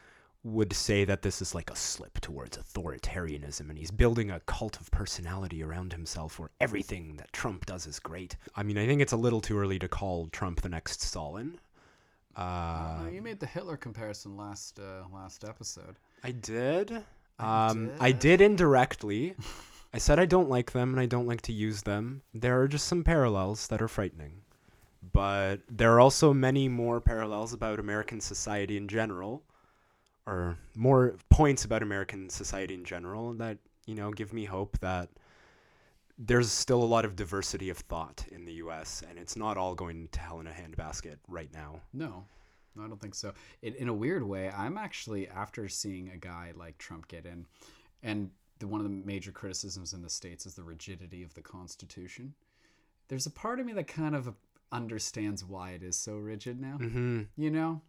would 0.44 0.72
say 0.72 1.04
that 1.04 1.22
this 1.22 1.42
is 1.42 1.54
like 1.54 1.70
a 1.70 1.76
slip 1.76 2.20
towards 2.20 2.56
authoritarianism 2.56 3.68
and 3.68 3.78
he's 3.78 3.90
building 3.90 4.30
a 4.30 4.40
cult 4.40 4.80
of 4.80 4.90
personality 4.90 5.62
around 5.62 5.92
himself 5.92 6.38
where 6.38 6.50
everything 6.60 7.16
that 7.16 7.32
Trump 7.32 7.66
does 7.66 7.86
is 7.86 7.98
great. 7.98 8.36
I 8.54 8.62
mean, 8.62 8.78
I 8.78 8.86
think 8.86 9.02
it's 9.02 9.12
a 9.12 9.16
little 9.16 9.40
too 9.40 9.58
early 9.58 9.78
to 9.80 9.88
call 9.88 10.28
Trump 10.28 10.60
the 10.60 10.68
next 10.68 11.02
Stalin. 11.02 11.58
Uh, 12.36 13.00
you 13.12 13.20
made 13.20 13.40
the 13.40 13.46
Hitler 13.46 13.76
comparison 13.76 14.36
last 14.36 14.78
uh, 14.78 15.02
last 15.12 15.44
episode. 15.44 15.96
I 16.22 16.30
did. 16.30 17.02
I 17.38 17.68
Um, 17.70 17.90
I 17.98 18.12
did 18.12 18.40
indirectly. 18.40 19.34
I 19.92 19.98
said 19.98 20.18
I 20.20 20.26
don't 20.26 20.48
like 20.48 20.72
them 20.72 20.90
and 20.90 21.00
I 21.00 21.06
don't 21.06 21.26
like 21.26 21.40
to 21.42 21.52
use 21.52 21.82
them. 21.82 22.22
There 22.34 22.60
are 22.60 22.68
just 22.68 22.86
some 22.86 23.02
parallels 23.02 23.66
that 23.68 23.82
are 23.82 23.88
frightening. 23.88 24.42
But 25.12 25.60
there 25.70 25.92
are 25.94 26.00
also 26.00 26.34
many 26.34 26.68
more 26.68 27.00
parallels 27.00 27.52
about 27.52 27.80
American 27.80 28.20
society 28.20 28.76
in 28.76 28.88
general, 28.88 29.42
or 30.28 30.58
more 30.76 31.16
points 31.30 31.64
about 31.64 31.82
American 31.82 32.28
society 32.28 32.74
in 32.74 32.84
general 32.84 33.32
that, 33.34 33.58
you 33.86 33.94
know, 33.94 34.10
give 34.10 34.32
me 34.32 34.44
hope 34.44 34.78
that 34.80 35.08
there's 36.18 36.50
still 36.50 36.82
a 36.82 36.84
lot 36.84 37.04
of 37.04 37.16
diversity 37.16 37.70
of 37.70 37.78
thought 37.78 38.24
in 38.30 38.44
the 38.44 38.54
US 38.54 39.02
and 39.08 39.18
it's 39.18 39.36
not 39.36 39.56
all 39.56 39.74
going 39.74 40.08
to 40.12 40.20
hell 40.20 40.40
in 40.40 40.46
a 40.46 40.50
handbasket 40.50 41.16
right 41.28 41.52
now. 41.54 41.80
No, 41.92 42.24
no, 42.76 42.82
I 42.84 42.88
don't 42.88 43.00
think 43.00 43.14
so. 43.14 43.32
It, 43.62 43.76
in 43.76 43.88
a 43.88 43.94
weird 43.94 44.22
way, 44.22 44.50
I'm 44.50 44.76
actually 44.76 45.28
after 45.28 45.68
seeing 45.68 46.10
a 46.10 46.16
guy 46.16 46.52
like 46.56 46.76
Trump 46.78 47.08
get 47.08 47.24
in, 47.24 47.46
and 48.02 48.30
the, 48.58 48.66
one 48.66 48.80
of 48.80 48.84
the 48.84 48.90
major 49.06 49.32
criticisms 49.32 49.92
in 49.92 50.02
the 50.02 50.10
states 50.10 50.44
is 50.44 50.54
the 50.54 50.62
rigidity 50.64 51.22
of 51.22 51.32
the 51.34 51.42
Constitution. 51.42 52.34
There's 53.08 53.26
a 53.26 53.30
part 53.30 53.60
of 53.60 53.66
me 53.66 53.72
that 53.74 53.86
kind 53.86 54.14
of 54.14 54.34
understands 54.70 55.44
why 55.44 55.70
it 55.70 55.82
is 55.82 55.96
so 55.96 56.16
rigid 56.16 56.60
now. 56.60 56.76
Mhm. 56.78 57.28
You 57.36 57.50
know, 57.50 57.80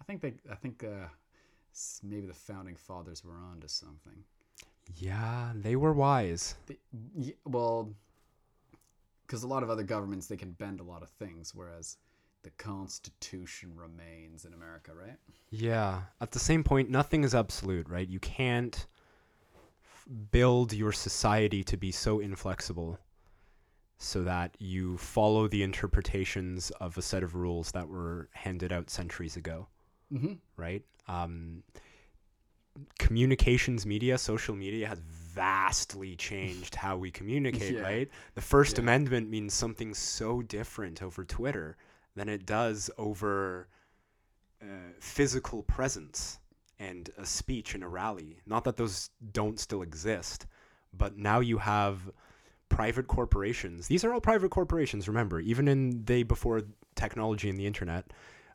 I 0.00 0.04
think 0.04 0.20
they, 0.20 0.34
I 0.50 0.54
think 0.54 0.84
uh, 0.84 1.08
maybe 2.02 2.26
the 2.26 2.34
founding 2.34 2.76
fathers 2.76 3.24
were 3.24 3.36
onto 3.36 3.68
something. 3.68 4.24
Yeah, 4.96 5.52
they 5.54 5.76
were 5.76 5.92
wise. 5.92 6.54
They, 6.66 6.78
y- 7.14 7.34
well, 7.44 7.92
because 9.26 9.42
a 9.42 9.46
lot 9.48 9.62
of 9.62 9.70
other 9.70 9.82
governments 9.82 10.26
they 10.26 10.36
can 10.36 10.52
bend 10.52 10.80
a 10.80 10.84
lot 10.84 11.02
of 11.02 11.10
things, 11.10 11.54
whereas 11.54 11.98
the 12.42 12.50
Constitution 12.50 13.72
remains 13.74 14.44
in 14.44 14.54
America, 14.54 14.92
right? 14.94 15.18
Yeah. 15.50 16.02
At 16.20 16.30
the 16.30 16.38
same 16.38 16.64
point, 16.64 16.88
nothing 16.90 17.24
is 17.24 17.34
absolute, 17.34 17.88
right? 17.88 18.08
You 18.08 18.20
can't 18.20 18.86
f- 19.84 20.06
build 20.30 20.72
your 20.72 20.92
society 20.92 21.62
to 21.64 21.76
be 21.76 21.90
so 21.92 22.20
inflexible 22.20 22.98
so 23.98 24.22
that 24.22 24.56
you 24.60 24.96
follow 24.96 25.48
the 25.48 25.62
interpretations 25.62 26.70
of 26.80 26.96
a 26.96 27.02
set 27.02 27.22
of 27.24 27.34
rules 27.34 27.72
that 27.72 27.88
were 27.88 28.28
handed 28.32 28.72
out 28.72 28.88
centuries 28.88 29.36
ago, 29.36 29.66
Mm-hmm. 30.12 30.34
right? 30.56 30.82
Um, 31.06 31.62
communications 32.98 33.84
media, 33.86 34.18
social 34.18 34.54
media 34.54 34.86
has 34.88 35.00
vastly 35.00 36.16
changed 36.16 36.74
how 36.74 36.96
we 36.96 37.10
communicate, 37.10 37.74
Yeah. 37.74 37.80
right? 37.82 38.08
The 38.34 38.40
First 38.40 38.76
Yeah. 38.76 38.82
Amendment 38.82 39.28
means 39.30 39.54
something 39.54 39.94
so 39.94 40.42
different 40.42 41.02
over 41.02 41.24
Twitter 41.24 41.76
than 42.14 42.28
it 42.28 42.46
does 42.46 42.90
over 42.98 43.68
uh, 44.62 44.64
physical 45.00 45.62
presence 45.62 46.38
and 46.78 47.10
a 47.18 47.24
speech 47.26 47.74
in 47.74 47.82
a 47.82 47.88
rally. 47.88 48.40
Not 48.46 48.64
that 48.64 48.76
those 48.76 49.10
don't 49.32 49.58
still 49.58 49.82
exist, 49.82 50.46
but 50.92 51.16
now 51.16 51.40
you 51.40 51.58
have 51.58 52.10
private 52.68 53.06
corporations. 53.06 53.86
These 53.88 54.04
are 54.04 54.12
all 54.12 54.20
private 54.20 54.50
corporations, 54.50 55.08
remember, 55.08 55.40
even 55.40 55.68
in 55.68 55.90
the 55.90 55.96
day 55.96 56.22
before 56.22 56.62
technology 56.94 57.48
and 57.48 57.58
the 57.58 57.66
internet. 57.66 58.12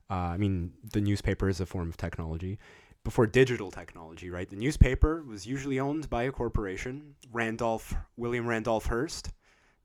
Uh, 0.10 0.14
I 0.14 0.38
mean, 0.38 0.74
the 0.92 1.02
newspaper 1.02 1.50
is 1.50 1.60
a 1.60 1.66
form 1.66 1.90
of 1.90 1.98
technology. 1.98 2.60
Before 3.04 3.28
digital 3.28 3.70
technology, 3.70 4.30
right? 4.30 4.50
The 4.50 4.56
newspaper 4.56 5.24
was 5.24 5.46
usually 5.46 5.80
owned 5.80 6.10
by 6.10 6.24
a 6.24 6.32
corporation. 6.32 7.16
Randolph, 7.32 7.94
William 8.16 8.48
Randolph 8.48 8.86
Hearst, 8.86 9.32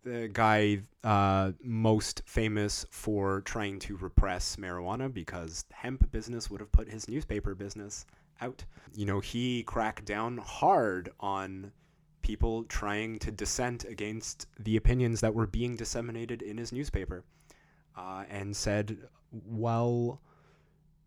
the 0.04 0.28
guy 0.32 0.80
uh, 1.02 1.52
most 1.62 2.22
famous 2.26 2.86
for 2.90 3.40
trying 3.42 3.78
to 3.80 3.96
repress 3.96 4.56
marijuana 4.56 5.12
because 5.12 5.64
hemp 5.72 6.10
business 6.12 6.48
would 6.50 6.60
have 6.60 6.70
put 6.70 6.88
his 6.88 7.08
newspaper 7.08 7.54
business 7.54 8.06
out. 8.40 8.64
You 8.94 9.06
know, 9.06 9.20
he 9.20 9.64
cracked 9.64 10.04
down 10.04 10.38
hard 10.38 11.10
on 11.18 11.72
people 12.22 12.64
trying 12.64 13.18
to 13.18 13.30
dissent 13.30 13.84
against 13.84 14.46
the 14.60 14.76
opinions 14.76 15.20
that 15.20 15.34
were 15.34 15.46
being 15.46 15.76
disseminated 15.76 16.42
in 16.42 16.56
his 16.58 16.72
newspaper 16.72 17.24
uh, 17.96 18.24
and 18.30 18.56
said, 18.56 18.98
well, 19.32 20.20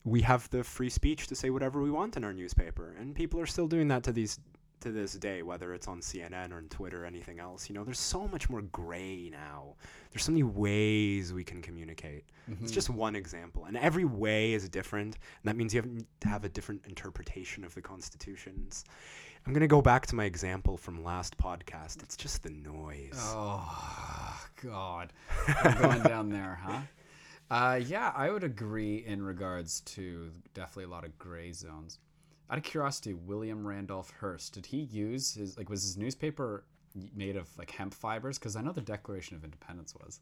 we 0.04 0.22
have 0.22 0.50
the 0.50 0.64
free 0.64 0.90
speech 0.90 1.28
to 1.28 1.36
say 1.36 1.50
whatever 1.50 1.82
we 1.82 1.92
want 1.92 2.18
in 2.18 2.24
our 2.24 2.34
newspaper. 2.34 2.96
And 3.00 3.16
people 3.16 3.40
are 3.40 3.46
still 3.46 3.68
doing 3.68 3.88
that 3.90 4.04
to 4.04 4.12
these 4.12 4.40
to 4.82 4.92
this 4.92 5.14
day, 5.14 5.44
whether 5.44 5.74
it's 5.74 5.88
on 5.88 6.02
CNN 6.02 6.52
or 6.52 6.58
on 6.58 6.68
Twitter 6.70 7.04
or 7.04 7.06
anything 7.06 7.40
else. 7.40 7.70
You 7.70 7.76
know, 7.76 7.84
there's 7.84 8.00
so 8.00 8.28
much 8.28 8.50
more 8.50 8.62
gray 8.64 9.30
now. 9.32 9.76
There's 10.12 10.24
so 10.24 10.32
many 10.32 10.44
ways 10.44 11.32
we 11.32 11.44
can 11.44 11.62
communicate. 11.62 12.26
It's 12.48 12.58
mm-hmm. 12.58 12.68
just 12.68 12.90
one 12.90 13.16
example. 13.16 13.66
And 13.66 13.78
every 13.78 14.06
way 14.06 14.54
is 14.54 14.68
different. 14.68 15.16
And 15.16 15.46
that 15.46 15.56
means 15.56 15.74
you 15.74 15.82
have 15.82 15.90
to 16.22 16.28
have 16.28 16.44
a 16.44 16.50
different 16.50 16.84
interpretation 16.88 17.64
of 17.64 17.74
the 17.76 17.82
constitutions. 17.82 18.84
I'm 19.46 19.54
going 19.54 19.62
to 19.62 19.68
go 19.68 19.82
back 19.82 20.06
to 20.08 20.16
my 20.16 20.26
example 20.26 20.78
from 20.78 21.04
last 21.04 21.38
podcast. 21.38 22.04
It's 22.04 22.18
just 22.18 22.44
the 22.44 22.52
noise. 22.52 23.14
Oh 23.18 24.40
God, 24.64 25.14
We're 25.64 25.82
going 25.82 26.02
down 26.04 26.30
there, 26.30 26.60
huh? 26.62 26.82
Uh, 27.52 27.82
yeah, 27.86 28.14
I 28.16 28.32
would 28.32 28.46
agree 28.46 29.04
in 29.06 29.22
regards 29.22 29.82
to 29.82 30.32
definitely 30.54 30.86
a 30.86 30.88
lot 30.88 31.04
of 31.04 31.20
gray 31.20 31.52
zones. 31.52 32.00
Out 32.50 32.58
of 32.58 32.64
curiosity, 32.64 33.14
William 33.14 33.68
Randolph 33.68 34.10
Hearst, 34.22 34.54
did 34.54 34.66
he 34.66 34.78
use 34.78 35.34
his 35.34 35.58
like 35.58 35.70
was 35.70 35.84
his 35.84 35.98
newspaper 35.98 36.64
made 37.14 37.36
of 37.36 37.50
like 37.58 37.70
hemp 37.70 37.94
fibers? 37.94 38.40
Because 38.40 38.56
I 38.56 38.62
know 38.62 38.72
the 38.72 38.80
Declaration 38.80 39.36
of 39.36 39.44
Independence 39.44 39.94
was. 39.94 40.22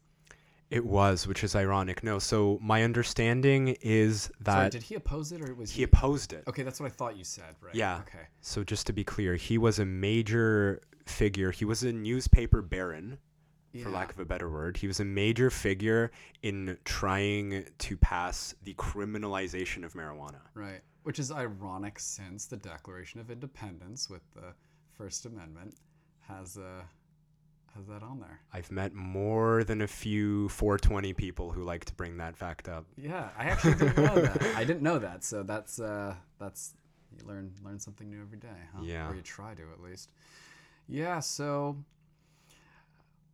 It 0.70 0.84
was, 0.84 1.28
which 1.28 1.44
is 1.44 1.54
ironic. 1.54 2.02
No, 2.02 2.18
so 2.18 2.58
my 2.60 2.82
understanding 2.82 3.76
is 3.80 4.28
that 4.40 4.54
Sorry, 4.54 4.70
did 4.70 4.82
he 4.82 4.96
oppose 4.96 5.30
it 5.30 5.40
or 5.40 5.54
was 5.54 5.70
he 5.70 5.78
he? 5.78 5.82
opposed 5.84 6.32
it. 6.32 6.42
Okay, 6.48 6.64
that's 6.64 6.80
what 6.80 6.86
I 6.86 6.90
thought 6.90 7.16
you 7.16 7.24
said. 7.24 7.54
Right. 7.60 7.74
Yeah. 7.76 8.00
Okay. 8.08 8.26
So 8.40 8.64
just 8.64 8.88
to 8.88 8.92
be 8.92 9.04
clear, 9.04 9.36
he 9.36 9.56
was 9.56 9.78
a 9.78 9.84
major 9.84 10.80
figure. 11.06 11.52
He 11.52 11.64
was 11.64 11.84
a 11.84 11.92
newspaper 11.92 12.60
baron, 12.60 13.18
yeah. 13.72 13.84
for 13.84 13.90
lack 13.90 14.12
of 14.12 14.18
a 14.18 14.24
better 14.24 14.50
word. 14.50 14.76
He 14.76 14.86
was 14.86 15.00
a 15.00 15.04
major 15.04 15.50
figure 15.50 16.10
in 16.42 16.76
trying 16.84 17.66
to 17.78 17.96
pass 17.96 18.54
the 18.64 18.74
criminalization 18.74 19.84
of 19.84 19.94
marijuana. 19.94 20.40
Right. 20.54 20.80
Which 21.02 21.18
is 21.18 21.30
ironic 21.30 21.98
since 21.98 22.46
the 22.46 22.56
Declaration 22.56 23.20
of 23.20 23.30
Independence 23.30 24.10
with 24.10 24.22
the 24.34 24.54
First 24.96 25.24
Amendment 25.26 25.74
has 26.28 26.58
uh, 26.58 26.82
has 27.74 27.86
that 27.86 28.02
on 28.02 28.20
there. 28.20 28.40
I've 28.52 28.70
met 28.70 28.92
more 28.92 29.64
than 29.64 29.80
a 29.80 29.86
few 29.86 30.48
420 30.50 31.14
people 31.14 31.50
who 31.50 31.62
like 31.62 31.84
to 31.86 31.94
bring 31.94 32.16
that 32.18 32.36
fact 32.36 32.68
up. 32.68 32.84
Yeah, 32.96 33.28
I 33.38 33.44
actually 33.44 33.74
didn't 33.74 33.96
know 33.96 34.20
that. 34.20 34.42
I 34.56 34.64
didn't 34.64 34.82
know 34.82 34.98
that. 34.98 35.24
So 35.24 35.42
that's 35.42 35.80
uh, 35.80 36.14
that's 36.38 36.74
you 37.18 37.26
learn 37.26 37.52
learn 37.64 37.78
something 37.78 38.10
new 38.10 38.20
every 38.20 38.38
day, 38.38 38.48
huh? 38.74 38.82
Yeah. 38.82 39.08
Or 39.08 39.14
you 39.14 39.22
try 39.22 39.54
to 39.54 39.62
at 39.72 39.80
least. 39.80 40.10
Yeah. 40.88 41.20
So, 41.20 41.76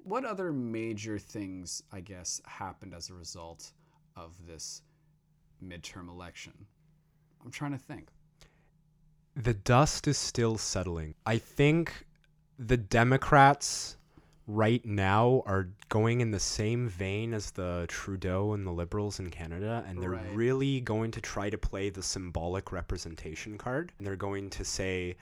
what 0.06 0.24
other 0.24 0.52
major 0.52 1.18
things, 1.18 1.82
I 1.92 2.00
guess, 2.00 2.40
happened 2.46 2.94
as 2.94 3.10
a 3.10 3.14
result 3.14 3.72
of 4.14 4.34
this 4.46 4.82
midterm 5.62 6.08
election? 6.08 6.52
I'm 7.44 7.50
trying 7.50 7.72
to 7.72 7.78
think. 7.78 8.08
The 9.34 9.54
dust 9.54 10.06
is 10.06 10.16
still 10.16 10.58
settling. 10.58 11.14
I 11.26 11.38
think 11.38 12.06
the 12.58 12.76
Democrats 12.76 13.96
right 14.46 14.84
now 14.86 15.42
are 15.44 15.68
going 15.88 16.20
in 16.20 16.30
the 16.30 16.38
same 16.40 16.88
vein 16.88 17.34
as 17.34 17.50
the 17.50 17.84
Trudeau 17.88 18.52
and 18.52 18.64
the 18.64 18.70
Liberals 18.70 19.18
in 19.18 19.28
Canada, 19.30 19.84
and 19.88 20.00
they're 20.00 20.10
Right. 20.10 20.34
really 20.34 20.80
going 20.80 21.10
to 21.10 21.20
try 21.20 21.50
to 21.50 21.58
play 21.58 21.90
the 21.90 22.02
symbolic 22.02 22.70
representation 22.70 23.58
card. 23.58 23.92
And 23.98 24.06
they're 24.06 24.14
going 24.14 24.50
to 24.50 24.64
say, 24.64 25.16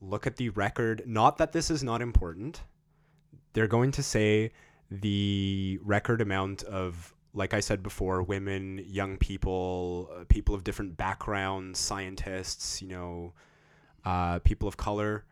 look 0.00 0.26
at 0.28 0.36
the 0.36 0.50
record. 0.50 1.02
Not 1.06 1.38
that 1.38 1.52
this 1.52 1.70
is 1.72 1.82
not 1.82 2.00
important. 2.00 2.62
They're 3.52 3.66
going 3.68 3.90
to 3.92 4.02
say 4.02 4.52
the 4.90 5.78
record 5.82 6.20
amount 6.20 6.62
of, 6.64 7.14
like 7.34 7.54
I 7.54 7.60
said 7.60 7.82
before, 7.82 8.22
women, 8.22 8.84
young 8.86 9.16
people, 9.18 10.10
uh, 10.14 10.24
people 10.28 10.54
of 10.54 10.64
different 10.64 10.96
backgrounds, 10.96 11.78
scientists, 11.78 12.82
you 12.82 12.88
know, 12.88 13.32
uh, 14.04 14.38
people 14.40 14.68
of 14.68 14.76
color. 14.76 15.24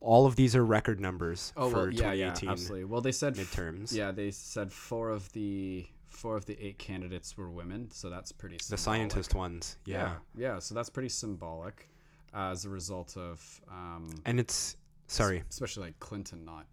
All 0.00 0.26
of 0.26 0.36
these 0.36 0.54
are 0.54 0.64
record 0.64 1.00
numbers 1.00 1.52
Oh 1.56 1.70
for 1.70 1.76
well, 1.76 1.90
yeah, 1.90 2.12
yeah, 2.12 2.30
2018 2.34 2.48
absolutely. 2.50 2.84
Well, 2.84 3.00
they 3.00 3.12
said 3.12 3.38
f- 3.38 3.44
midterms. 3.46 3.92
Yeah, 3.92 4.12
they 4.12 4.30
said 4.30 4.70
four 4.72 5.10
of 5.10 5.32
the 5.32 5.86
four 6.08 6.36
of 6.36 6.46
the 6.46 6.56
eight 6.64 6.78
candidates 6.78 7.36
were 7.36 7.50
women, 7.50 7.90
so 7.90 8.08
that's 8.08 8.30
pretty. 8.32 8.56
The 8.56 8.62
Symbolic. 8.76 8.80
scientist 8.80 9.34
ones, 9.34 9.78
yeah. 9.84 10.16
yeah, 10.36 10.52
yeah. 10.52 10.58
So 10.60 10.74
that's 10.74 10.90
pretty 10.90 11.08
symbolic, 11.08 11.88
as 12.32 12.64
a 12.66 12.68
result 12.68 13.16
of, 13.16 13.60
um, 13.70 14.08
And 14.26 14.38
it's 14.38 14.76
sorry, 15.08 15.42
especially 15.50 15.84
like 15.84 15.98
Clinton 15.98 16.44
not 16.44 16.66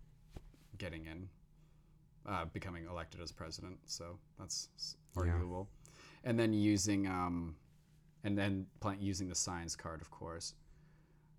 getting 0.78 1.06
in, 1.06 1.30
uh, 2.26 2.46
becoming 2.46 2.86
elected 2.86 3.22
as 3.22 3.32
president. 3.32 3.78
So 3.86 4.20
that's 4.40 4.70
s- 4.76 4.96
Yeah. 5.16 5.70
And 6.24 6.40
then 6.40 6.54
using, 6.54 7.08
um, 7.08 7.56
and 8.24 8.38
then 8.38 8.68
using 9.00 9.28
the 9.30 9.36
science 9.36 9.76
card, 9.76 10.02
of 10.02 10.10
course. 10.10 10.54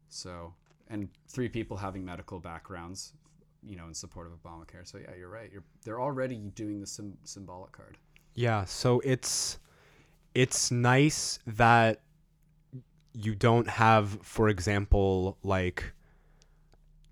So 0.08 0.54
and 0.88 1.08
three 1.28 1.48
people 1.48 1.76
having 1.78 2.04
medical 2.04 2.38
backgrounds, 2.38 3.14
you 3.62 3.76
know, 3.76 3.86
in 3.86 3.94
support 3.94 4.26
of 4.26 4.32
Obamacare. 4.42 4.86
So 4.86 4.98
yeah, 4.98 5.14
you're 5.16 5.30
right. 5.30 5.50
You're 5.50 5.64
they're 5.84 6.00
already 6.00 6.36
doing 6.54 6.80
the 6.80 6.86
sim- 6.86 7.18
symbolic 7.24 7.72
card. 7.72 7.96
Yeah, 8.34 8.64
so 8.66 9.00
it's 9.00 9.58
it's 10.34 10.70
nice 10.70 11.38
that 11.46 12.02
you 13.12 13.34
don't 13.34 13.68
have, 13.68 14.18
for 14.22 14.48
example, 14.48 15.38
like 15.42 15.92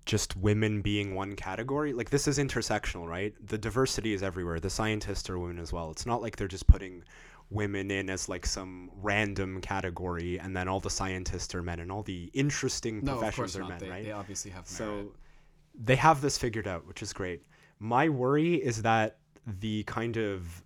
just 0.05 0.35
women 0.37 0.81
being 0.81 1.15
one 1.15 1.35
category. 1.35 1.93
Like 1.93 2.09
this 2.09 2.27
is 2.27 2.37
intersectional, 2.37 3.07
right? 3.07 3.33
The 3.47 3.57
diversity 3.57 4.13
is 4.13 4.21
everywhere. 4.23 4.59
The 4.59 4.69
scientists 4.69 5.29
are 5.29 5.39
women 5.39 5.59
as 5.59 5.71
well. 5.71 5.91
It's 5.91 6.05
not 6.05 6.21
like 6.21 6.35
they're 6.35 6.47
just 6.47 6.67
putting 6.67 7.03
women 7.49 7.91
in 7.91 8.09
as 8.09 8.27
like 8.27 8.45
some 8.45 8.89
random 9.01 9.61
category 9.61 10.39
and 10.39 10.55
then 10.55 10.67
all 10.67 10.79
the 10.79 10.89
scientists 10.89 11.53
are 11.53 11.61
men 11.61 11.79
and 11.79 11.91
all 11.91 12.01
the 12.03 12.29
interesting 12.33 13.01
No, 13.03 13.13
of 13.13 13.19
professions 13.19 13.55
are 13.57 13.59
not. 13.61 13.69
men, 13.69 13.79
They, 13.79 13.89
right? 13.89 14.03
they 14.03 14.11
obviously 14.11 14.51
have 14.51 14.65
merit. 14.65 14.69
So 14.69 15.11
they 15.75 15.95
have 15.95 16.19
this 16.21 16.37
figured 16.37 16.67
out, 16.67 16.85
which 16.87 17.01
is 17.01 17.13
great. 17.13 17.43
My 17.79 18.09
worry 18.09 18.55
is 18.55 18.81
that 18.81 19.17
the 19.59 19.83
kind 19.83 20.17
of 20.17 20.63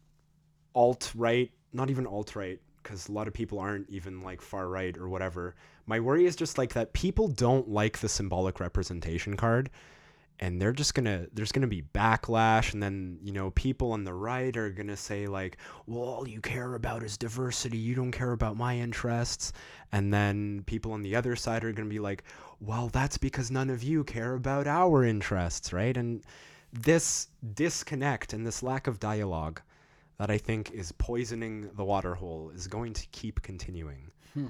alt 0.76 1.12
right, 1.15 1.52
not 1.73 1.89
even 1.89 2.06
alt 2.08 2.36
right, 2.36 2.60
because 2.88 3.10
a 3.10 3.12
lot 3.12 3.28
of 3.28 3.34
people 3.34 3.60
aren't 3.60 3.89
even 3.89 4.21
like 4.21 4.41
far 4.41 4.69
right 4.69 4.97
or 4.97 5.10
whatever. 5.10 5.56
My 5.88 6.00
worry 6.00 6.26
is 6.26 6.38
just 6.38 6.58
like 6.58 6.73
that 6.73 6.93
people 6.93 7.28
don't 7.28 7.67
like 7.67 7.97
the 7.97 8.08
symbolic 8.08 8.62
representation 8.62 9.36
card. 9.36 9.69
And 10.39 10.62
they're 10.62 10.71
just 10.71 10.93
gonna, 10.93 11.26
there's 11.34 11.52
gonna 11.52 11.65
be 11.65 11.82
backlash, 11.82 12.71
and 12.71 12.82
then 12.84 13.17
you 13.23 13.32
know 13.34 13.50
people 13.52 13.91
on 13.91 14.04
the 14.04 14.13
right 14.13 14.56
are 14.56 14.69
gonna 14.69 14.95
say 14.95 15.26
like, 15.26 15.58
"Well, 15.88 16.04
all 16.04 16.28
you 16.28 16.41
care 16.41 16.76
about 16.76 17.02
is 17.02 17.17
diversity. 17.17 17.80
You 17.80 17.95
don't 17.95 18.12
care 18.12 18.34
about 18.34 18.56
my 18.56 18.78
interests." 18.78 19.52
And 19.91 20.13
then 20.13 20.63
people 20.67 20.91
on 20.91 21.02
the 21.02 21.15
other 21.15 21.36
side 21.36 21.63
are 21.63 21.73
gonna 21.73 21.89
be 21.89 21.97
like, 21.97 22.23
"Well, 22.60 22.88
that's 22.89 23.17
because 23.17 23.50
none 23.50 23.71
of 23.71 23.82
you 23.82 24.04
care 24.04 24.36
about 24.36 24.67
our 24.67 25.04
interests, 25.04 25.73
right?" 25.73 25.97
And 25.97 26.23
this 26.71 27.30
disconnect 27.56 28.32
and 28.32 28.45
this 28.45 28.62
lack 28.62 28.86
of 28.86 29.00
dialogue 29.00 29.62
that 30.19 30.30
I 30.32 30.38
think 30.38 30.71
is 30.71 30.91
poisoning 30.93 31.69
the 31.75 31.84
water 31.86 32.15
hole 32.15 32.51
is 32.53 32.67
going 32.67 32.93
to 32.93 33.06
keep 33.12 33.41
continuing. 33.41 34.12
Hmm. 34.34 34.47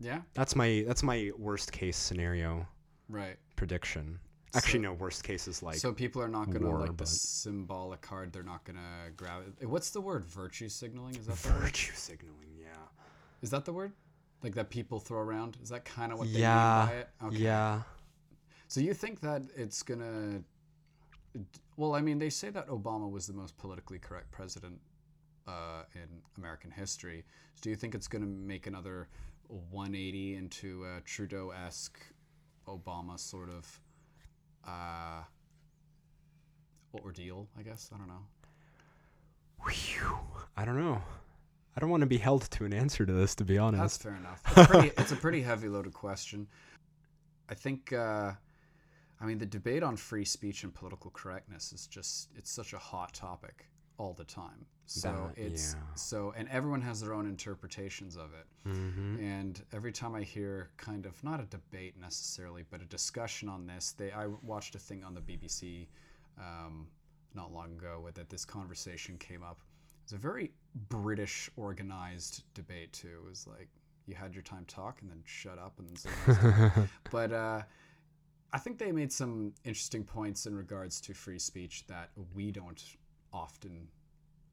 yeah, 0.00 0.20
That's 0.34 0.56
my 0.56 0.84
that's 0.86 1.02
my 1.02 1.30
worst 1.38 1.72
case 1.72 1.96
scenario 1.96 2.66
right. 3.08 3.36
prediction. 3.56 4.18
Actually, 4.54 4.72
So- 4.80 4.82
no. 4.82 4.92
Worst 4.94 5.22
case 5.22 5.46
is 5.46 5.62
like 5.62 5.76
so 5.76 5.92
people 5.92 6.20
are 6.22 6.28
not 6.28 6.46
going 6.50 6.62
to 6.62 6.68
war, 6.68 6.80
like 6.80 6.96
the 6.96 7.06
symbolic 7.06 8.00
card. 8.00 8.32
They're 8.32 8.42
not 8.42 8.64
going 8.64 8.76
to 8.76 9.12
grab 9.16 9.42
it. 9.60 9.66
What's 9.66 9.90
the 9.90 10.00
word? 10.00 10.24
Virtue 10.24 10.68
signaling? 10.68 11.14
Is 11.16 11.26
that 11.26 11.36
the 11.36 11.50
word? 11.52 11.60
virtue 11.62 11.92
signaling. 11.94 12.48
Yeah. 12.58 12.66
Is 13.42 13.50
that 13.50 13.64
the 13.64 13.72
word? 13.72 13.92
Like 14.42 14.54
that 14.56 14.70
people 14.70 14.98
throw 14.98 15.20
around? 15.20 15.56
Is 15.62 15.68
that 15.68 15.84
kind 15.84 16.12
of 16.12 16.18
what 16.18 16.32
they 16.32 16.40
Yeah, 16.40 16.86
mean 16.88 16.88
by 16.88 16.94
it? 17.00 17.08
Okay. 17.26 17.36
Yeah. 17.44 17.82
So 18.68 18.80
you 18.80 18.94
think 18.94 19.20
that 19.20 19.42
it's 19.54 19.82
gonna? 19.84 20.42
Well, 21.76 21.94
I 21.94 22.00
mean, 22.00 22.18
they 22.18 22.30
say 22.30 22.50
that 22.50 22.68
Obama 22.68 23.10
was 23.10 23.26
the 23.26 23.32
most 23.32 23.56
politically 23.56 23.98
correct 23.98 24.30
president 24.30 24.80
uh, 25.46 25.82
in 25.94 26.08
American 26.36 26.70
history. 26.70 27.24
So 27.54 27.62
do 27.62 27.70
you 27.70 27.76
think 27.76 27.94
it's 27.94 28.08
gonna 28.08 28.26
make 28.26 28.66
another 28.66 29.08
180 29.48 30.36
into 30.36 30.84
a 30.84 31.00
Trudeau-esque 31.00 31.98
Obama 32.66 33.18
sort 33.18 33.48
of 33.50 33.80
uh, 34.66 35.22
ordeal? 36.94 37.48
I 37.58 37.62
guess 37.62 37.90
I 37.94 37.98
don't 37.98 38.08
know. 38.08 38.26
Whew. 39.66 40.18
I 40.56 40.64
don't 40.64 40.78
know. 40.78 41.02
I 41.76 41.80
don't 41.80 41.90
want 41.90 42.00
to 42.00 42.06
be 42.06 42.18
held 42.18 42.42
to 42.50 42.64
an 42.64 42.72
answer 42.72 43.06
to 43.06 43.12
this, 43.12 43.34
to 43.36 43.44
be 43.44 43.56
honest. 43.56 43.80
That's 43.80 43.96
fair 44.02 44.16
enough. 44.16 44.42
It's, 44.46 44.58
a 44.58 44.64
pretty, 44.66 44.92
it's 44.98 45.12
a 45.12 45.16
pretty 45.16 45.42
heavy 45.42 45.68
loaded 45.68 45.92
question. 45.92 46.48
I 47.48 47.54
think, 47.54 47.92
uh, 47.92 48.32
I 49.20 49.26
mean, 49.26 49.38
the 49.38 49.46
debate 49.46 49.82
on 49.82 49.96
free 49.96 50.24
speech 50.24 50.64
and 50.64 50.72
political 50.74 51.10
correctness 51.10 51.72
is 51.72 51.86
just, 51.86 52.30
it's 52.36 52.50
such 52.50 52.72
a 52.72 52.78
hot 52.78 53.12
topic 53.12 53.66
all 53.98 54.14
the 54.14 54.24
time. 54.24 54.64
So 54.86 55.30
That- 55.36 55.42
it's, 55.42 55.74
yeah. 55.74 55.94
so, 55.94 56.32
and 56.36 56.48
everyone 56.48 56.80
has 56.82 57.00
their 57.00 57.12
own 57.12 57.26
interpretations 57.26 58.16
of 58.16 58.30
it. 58.32 58.46
hmm 58.64 59.16
And 59.20 59.62
every 59.72 59.92
time 59.92 60.14
I 60.14 60.22
hear 60.22 60.70
kind 60.78 61.04
of, 61.06 61.22
not 61.22 61.38
a 61.40 61.44
debate 61.44 61.94
necessarily, 62.00 62.64
but 62.70 62.80
a 62.80 62.86
discussion 62.86 63.48
on 63.48 63.66
this, 63.66 63.92
they, 63.92 64.10
I 64.10 64.26
watched 64.42 64.74
a 64.74 64.78
thing 64.78 65.04
on 65.04 65.14
the 65.14 65.20
BBC 65.20 65.86
um, 66.38 66.86
not 67.34 67.52
long 67.52 67.72
ago 67.76 68.00
with 68.02 68.14
that 68.14 68.30
this 68.30 68.44
conversation 68.44 69.18
came 69.18 69.42
up. 69.42 69.58
It's 70.02 70.12
a 70.12 70.16
very 70.16 70.50
British 70.88 71.50
organized 71.56 72.42
debate 72.54 72.92
too. 72.92 73.20
It 73.24 73.28
was 73.28 73.46
like 73.46 73.68
you 74.06 74.14
had 74.14 74.34
your 74.34 74.42
time 74.42 74.64
talk 74.66 75.02
and 75.02 75.10
then 75.10 75.22
shut 75.24 75.58
up 75.58 75.78
and 75.78 75.86
then 75.88 75.96
someone 75.96 76.52
else 76.52 76.74
talk. 76.74 76.88
but 77.12 77.32
uh, 77.32 77.62
I 78.52 78.58
think 78.58 78.78
they 78.78 78.92
made 78.92 79.12
some 79.12 79.52
interesting 79.64 80.04
points 80.04 80.46
in 80.46 80.56
regards 80.56 81.00
to 81.02 81.14
free 81.14 81.38
speech 81.38 81.86
that 81.86 82.10
we 82.34 82.50
don't 82.50 82.82
often 83.32 83.86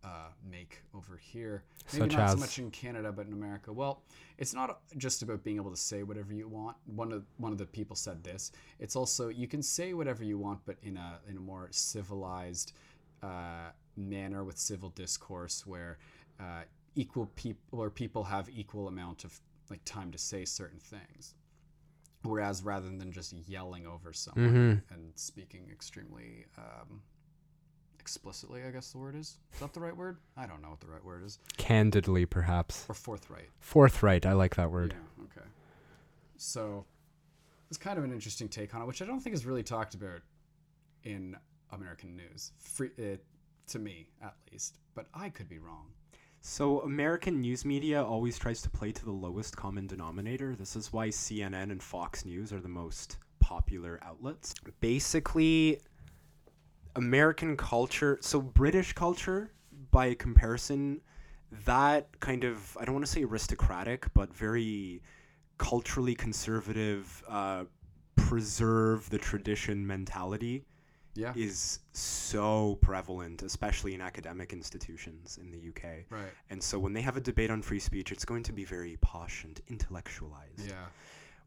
uh, 0.03 0.29
make 0.49 0.81
over 0.95 1.17
here. 1.17 1.63
Maybe 1.93 2.03
Such 2.03 2.17
not 2.17 2.29
so 2.29 2.33
as? 2.35 2.39
much 2.39 2.59
in 2.59 2.71
Canada, 2.71 3.11
but 3.11 3.25
in 3.25 3.33
America. 3.33 3.73
Well, 3.73 4.03
it's 4.37 4.53
not 4.53 4.79
just 4.97 5.21
about 5.21 5.43
being 5.43 5.57
able 5.57 5.71
to 5.71 5.77
say 5.77 6.03
whatever 6.03 6.33
you 6.33 6.47
want. 6.47 6.77
One 6.85 7.11
of 7.11 7.25
one 7.37 7.51
of 7.51 7.57
the 7.57 7.65
people 7.65 7.95
said 7.95 8.23
this. 8.23 8.51
It's 8.79 8.95
also 8.95 9.29
you 9.29 9.47
can 9.47 9.63
say 9.63 9.93
whatever 9.93 10.23
you 10.23 10.37
want, 10.37 10.59
but 10.65 10.77
in 10.83 10.97
a 10.97 11.19
in 11.27 11.37
a 11.37 11.39
more 11.39 11.67
civilized 11.71 12.73
uh, 13.23 13.71
manner 13.95 14.43
with 14.43 14.57
civil 14.57 14.89
discourse, 14.89 15.65
where 15.65 15.97
uh, 16.39 16.61
equal 16.95 17.25
people 17.35 17.79
or 17.81 17.89
people 17.89 18.23
have 18.23 18.49
equal 18.49 18.87
amount 18.87 19.23
of 19.23 19.39
like 19.69 19.83
time 19.85 20.11
to 20.11 20.17
say 20.17 20.45
certain 20.45 20.79
things. 20.79 21.33
Whereas 22.27 22.61
rather 22.63 22.89
than 22.89 23.11
just 23.11 23.33
yelling 23.47 23.85
over 23.87 24.11
someone 24.13 24.81
Mhm. 24.89 24.93
and 24.93 25.11
speaking 25.15 25.69
extremely 25.71 26.45
um, 26.57 27.01
explicitly, 27.99 28.63
I 28.63 28.71
guess 28.71 28.91
the 28.91 28.97
word 28.97 29.15
is. 29.15 29.37
Is 29.53 29.59
that 29.59 29.73
the 29.73 29.79
right 29.79 29.95
word? 29.95 30.17
I 30.35 30.45
don't 30.45 30.61
know 30.61 30.69
what 30.69 30.79
the 30.79 30.87
right 30.87 31.03
word 31.03 31.23
is. 31.23 31.39
Candidly, 31.57 32.25
perhaps. 32.25 32.85
Or 32.89 32.95
forthright. 32.95 33.49
Forthright. 33.59 34.25
I 34.25 34.33
like 34.33 34.55
that 34.55 34.71
word. 34.71 34.93
Yeah. 35.17 35.23
Okay. 35.25 35.47
So, 36.37 36.85
it's 37.69 37.77
kind 37.77 37.97
of 37.97 38.03
an 38.05 38.11
interesting 38.13 38.47
take 38.47 38.73
on 38.75 38.81
it, 38.81 38.85
which 38.85 39.01
I 39.01 39.05
don't 39.05 39.19
think 39.19 39.33
is 39.35 39.45
really 39.45 39.63
talked 39.63 39.93
about 39.93 40.21
in 41.03 41.35
American 41.71 42.15
news, 42.15 42.51
free, 42.59 42.91
uh, 42.99 43.17
to 43.67 43.79
me 43.79 44.09
at 44.21 44.35
least. 44.51 44.77
But 44.95 45.07
I 45.13 45.29
could 45.29 45.49
be 45.49 45.59
wrong. 45.59 45.91
So, 46.41 46.81
American 46.81 47.41
news 47.41 47.65
media 47.65 48.03
always 48.03 48.37
tries 48.37 48.61
to 48.61 48.69
play 48.69 48.91
to 48.91 49.05
the 49.05 49.11
lowest 49.11 49.57
common 49.57 49.87
denominator. 49.87 50.55
This 50.55 50.75
is 50.75 50.93
why 50.93 51.09
CNN 51.09 51.71
and 51.71 51.81
Fox 51.81 52.25
News 52.25 52.53
are 52.53 52.61
the 52.61 52.69
most 52.69 53.17
popular 53.39 53.99
outlets. 54.03 54.53
Basically, 54.79 55.79
American 56.95 57.57
culture, 57.57 58.17
so 58.21 58.39
British 58.41 58.93
culture, 58.93 59.51
by 59.91 60.13
comparison, 60.13 61.01
that 61.65 62.07
kind 62.19 62.43
of, 62.43 62.77
I 62.79 62.85
don't 62.85 62.95
want 62.95 63.05
to 63.05 63.11
say 63.11 63.23
aristocratic, 63.23 64.07
but 64.13 64.33
very 64.33 65.01
culturally 65.57 66.15
conservative, 66.15 67.23
uh, 67.27 67.65
preserve 68.15 69.09
the 69.09 69.17
tradition 69.17 69.85
mentality 69.85 70.65
Yeah. 71.17 71.33
is 71.35 71.79
so 71.93 72.77
prevalent, 72.81 73.41
especially 73.41 73.93
in 73.95 74.01
academic 74.01 74.53
institutions 74.53 75.39
in 75.41 75.51
the 75.51 75.57
UK. 75.57 76.05
Right. 76.09 76.31
And 76.49 76.61
so 76.61 76.77
when 76.77 76.93
they 76.93 77.01
have 77.01 77.17
a 77.17 77.21
debate 77.21 77.49
on 77.49 77.61
free 77.61 77.79
speech, 77.79 78.11
it's 78.11 78.25
going 78.25 78.43
to 78.43 78.53
be 78.53 78.63
very 78.63 78.97
posh 79.01 79.43
and 79.43 79.59
intellectualized. 79.67 80.67
Yeah. 80.67 80.85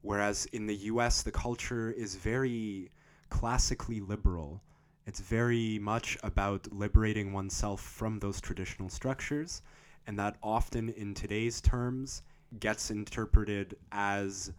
Whereas 0.03 0.47
in 0.47 0.67
the 0.67 0.75
US, 0.75 1.23
the 1.23 1.31
culture 1.31 1.91
is 1.93 2.17
very 2.17 2.91
classically 3.29 4.01
liberal. 4.01 4.61
It's 5.07 5.21
very 5.21 5.79
much 5.79 6.19
about 6.23 6.73
liberating 6.73 7.33
oneself 7.33 7.81
from 7.81 8.19
those 8.19 8.41
traditional 8.41 8.89
structures. 8.89 9.63
And 10.07 10.19
that 10.19 10.37
often, 10.43 10.89
in 10.91 11.15
today's 11.15 11.61
terms, 11.61 12.23
gets 12.59 12.91
interpreted 12.91 13.77
as 13.93 14.53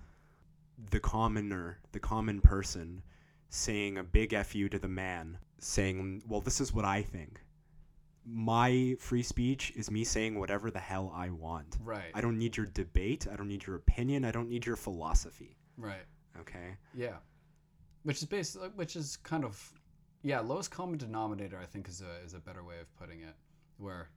the 0.90 1.00
commoner, 1.00 1.80
the 1.92 2.00
common 2.00 2.40
person, 2.42 3.02
saying 3.52 3.98
a 3.98 4.04
big 4.04 4.36
fu 4.46 4.68
to 4.70 4.80
the 4.80 4.88
man, 4.88 5.38
saying, 5.60 6.24
Well, 6.28 6.42
this 6.42 6.60
is 6.60 6.74
what 6.74 6.86
I 6.86 7.04
think. 7.04 7.42
My 8.26 8.96
free 9.00 9.24
speech 9.24 9.74
is 9.76 9.92
me 9.92 10.04
saying 10.04 10.40
whatever 10.40 10.72
the 10.72 10.80
hell 10.80 11.12
I 11.14 11.30
want. 11.30 11.78
Right. 11.84 12.12
I 12.14 12.22
don't 12.22 12.38
need 12.38 12.56
your 12.56 12.68
debate. 12.68 13.28
I 13.32 13.36
don't 13.36 13.48
need 13.48 13.66
your 13.66 13.76
opinion. 13.76 14.26
I 14.26 14.32
don't 14.32 14.50
need 14.50 14.66
your 14.66 14.76
philosophy. 14.76 15.58
right. 15.78 16.06
Okay. 16.40 16.78
Yeah. 16.96 17.18
Which 18.04 18.18
is 18.18 18.26
basically, 18.26 18.70
which 18.76 18.96
is 18.96 19.18
kind 19.18 19.44
of, 19.44 19.74
yeah, 20.24 20.40
lowest 20.40 20.72
common 20.72 20.98
denominator. 20.98 21.60
I 21.62 21.66
think 21.66 21.90
is 21.90 22.02
a 22.02 22.26
is 22.26 22.34
a 22.34 22.40
better 22.40 22.64
way 22.64 22.80
of 22.80 22.88
putting 22.96 23.20
it, 23.20 23.36
where 23.78 24.10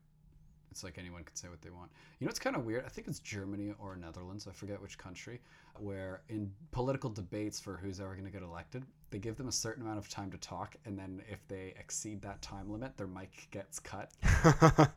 it's 0.74 0.82
like 0.82 0.98
anyone 0.98 1.22
can 1.22 1.36
say 1.36 1.46
what 1.48 1.62
they 1.62 1.70
want. 1.70 1.88
You 2.18 2.26
know, 2.26 2.30
it's 2.30 2.40
kind 2.40 2.56
of 2.56 2.64
weird. 2.64 2.84
I 2.84 2.88
think 2.88 3.06
it's 3.06 3.20
Germany 3.20 3.72
or 3.78 3.94
Netherlands. 3.94 4.48
I 4.48 4.52
forget 4.52 4.82
which 4.82 4.98
country, 4.98 5.40
where 5.78 6.22
in 6.28 6.50
political 6.72 7.08
debates 7.10 7.60
for 7.60 7.76
who's 7.76 8.00
ever 8.00 8.12
going 8.14 8.24
to 8.24 8.30
get 8.32 8.42
elected, 8.42 8.84
they 9.10 9.20
give 9.20 9.36
them 9.36 9.46
a 9.46 9.52
certain 9.52 9.84
amount 9.84 9.98
of 9.98 10.08
time 10.08 10.32
to 10.32 10.36
talk, 10.38 10.74
and 10.84 10.98
then 10.98 11.22
if 11.30 11.46
they 11.46 11.74
exceed 11.78 12.20
that 12.22 12.42
time 12.42 12.68
limit, 12.72 12.96
their 12.96 13.06
mic 13.06 13.46
gets 13.52 13.78
cut. 13.78 14.10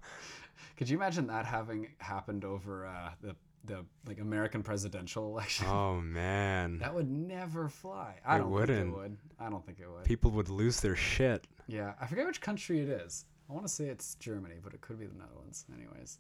Could 0.78 0.90
you 0.90 0.98
imagine 0.98 1.28
that 1.28 1.46
having 1.46 1.90
happened 2.00 2.44
over 2.44 2.88
uh, 2.88 3.12
the 3.22 3.36
the 3.66 3.86
like 4.08 4.20
American 4.20 4.64
presidential 4.64 5.28
election? 5.28 5.68
oh 5.70 6.02
man. 6.02 6.80
That 6.80 6.96
would 6.96 7.10
never 7.12 7.70
fly. 7.70 8.16
I 8.26 8.38
It 8.38 8.40
don't 8.40 8.50
wouldn't. 8.50 8.80
think 8.80 8.94
it 8.96 8.98
would. 8.98 9.18
I 9.40 9.50
don't 9.52 9.64
think 9.66 9.80
it 9.80 9.88
would. 9.92 10.06
People 10.06 10.32
would 10.32 10.50
lose 10.50 10.80
their 10.80 10.96
shit. 10.96 11.46
yeah, 11.68 11.94
I 12.02 12.08
forget 12.08 12.26
which 12.26 12.42
country 12.42 12.80
it 12.80 12.90
is. 12.90 13.26
I 13.50 13.54
want 13.54 13.66
to 13.66 13.72
say 13.72 13.86
it's 13.86 14.16
Germany, 14.16 14.56
but 14.62 14.74
it 14.74 14.82
could 14.82 15.00
be 15.00 15.06
the 15.06 15.18
Netherlands. 15.18 15.66
Anyways, 15.74 16.20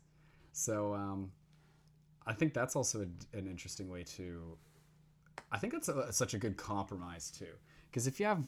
so 0.53 0.93
um, 0.93 1.31
I 2.25 2.33
think 2.33 2.53
that's 2.53 2.75
also 2.75 3.01
a, 3.01 3.37
an 3.37 3.47
interesting 3.47 3.89
way 3.89 4.03
to. 4.03 4.57
I 5.51 5.57
think 5.57 5.73
that's 5.73 5.89
a, 5.89 6.11
such 6.11 6.33
a 6.33 6.37
good 6.37 6.57
compromise 6.57 7.31
too, 7.31 7.53
because 7.89 8.07
if 8.07 8.19
you 8.19 8.25
have 8.25 8.47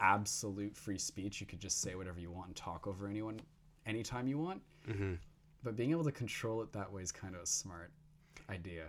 absolute 0.00 0.76
free 0.76 0.98
speech, 0.98 1.40
you 1.40 1.46
could 1.46 1.60
just 1.60 1.80
say 1.80 1.94
whatever 1.94 2.20
you 2.20 2.30
want 2.30 2.48
and 2.48 2.56
talk 2.56 2.86
over 2.86 3.08
anyone 3.08 3.40
anytime 3.86 4.26
you 4.26 4.38
want. 4.38 4.62
hmm 4.86 5.14
But 5.62 5.76
being 5.76 5.90
able 5.90 6.04
to 6.04 6.12
control 6.12 6.62
it 6.62 6.72
that 6.72 6.90
way 6.90 7.02
is 7.02 7.12
kind 7.12 7.34
of 7.34 7.42
a 7.42 7.46
smart 7.46 7.90
idea 8.48 8.86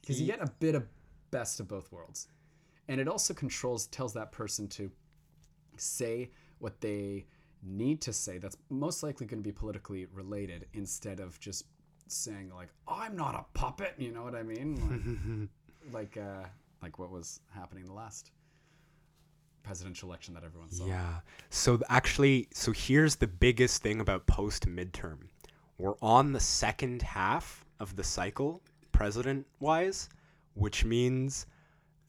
because 0.00 0.20
you 0.20 0.26
get 0.26 0.40
a 0.40 0.50
bit 0.60 0.74
of 0.74 0.86
best 1.30 1.60
of 1.60 1.68
both 1.68 1.90
worlds, 1.92 2.28
and 2.88 3.00
it 3.00 3.08
also 3.08 3.34
controls 3.34 3.86
tells 3.88 4.12
that 4.14 4.32
person 4.32 4.68
to 4.68 4.90
say 5.76 6.30
what 6.58 6.80
they 6.80 7.26
need 7.66 8.00
to 8.02 8.12
say. 8.12 8.38
That's 8.38 8.56
most 8.70 9.02
likely 9.02 9.26
going 9.26 9.42
to 9.42 9.46
be 9.46 9.52
politically 9.52 10.06
related 10.12 10.66
instead 10.72 11.20
of 11.20 11.38
just 11.40 11.64
saying 12.06 12.52
like 12.54 12.68
I'm 12.86 13.16
not 13.16 13.34
a 13.34 13.58
puppet. 13.58 13.94
You 13.98 14.12
know 14.12 14.22
what 14.22 14.34
I 14.34 14.42
mean? 14.42 15.48
Like 15.92 16.16
like, 16.16 16.24
uh, 16.24 16.46
like 16.80 16.98
what 16.98 17.10
was 17.10 17.40
happening 17.54 17.84
the 17.84 17.92
last 17.92 18.30
presidential 19.62 20.08
election 20.08 20.32
that 20.34 20.44
everyone 20.44 20.70
saw. 20.70 20.86
Yeah. 20.86 21.20
So 21.50 21.80
actually, 21.88 22.48
so 22.52 22.72
here's 22.72 23.16
the 23.16 23.26
biggest 23.26 23.82
thing 23.82 24.00
about 24.00 24.26
post 24.26 24.66
midterm. 24.66 25.18
We're 25.78 25.96
on 26.00 26.32
the 26.32 26.40
second 26.40 27.02
half 27.02 27.64
of 27.80 27.96
the 27.96 28.04
cycle, 28.04 28.62
president 28.92 29.46
wise, 29.60 30.08
which 30.54 30.84
means 30.84 31.46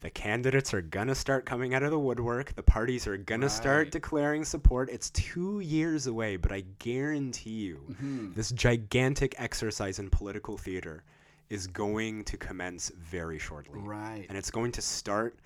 the 0.00 0.10
candidates 0.10 0.74
are 0.74 0.82
going 0.82 1.08
to 1.08 1.14
start 1.14 1.46
coming 1.46 1.74
out 1.74 1.82
of 1.82 1.90
the 1.90 1.98
woodwork. 1.98 2.54
The 2.54 2.62
parties 2.62 3.06
are 3.06 3.16
going 3.16 3.40
to 3.40 3.48
start 3.48 3.90
declaring 3.90 4.44
support. 4.44 4.90
It's 4.90 5.10
two 5.10 5.60
years 5.60 6.06
away, 6.06 6.36
but 6.36 6.52
I 6.52 6.64
guarantee 6.78 7.50
you, 7.66 7.80
Mhm. 8.00 8.34
this 8.34 8.50
gigantic 8.52 9.34
exercise 9.38 9.98
in 9.98 10.10
political 10.10 10.58
theater 10.58 11.02
is 11.48 11.66
going 11.66 12.24
to 12.24 12.36
commence 12.36 12.90
very 12.98 13.38
shortly 13.38 13.80
Right. 13.80 14.26
and 14.28 14.36
it's 14.36 14.50
going 14.50 14.72
to 14.72 14.82
start 14.82 15.38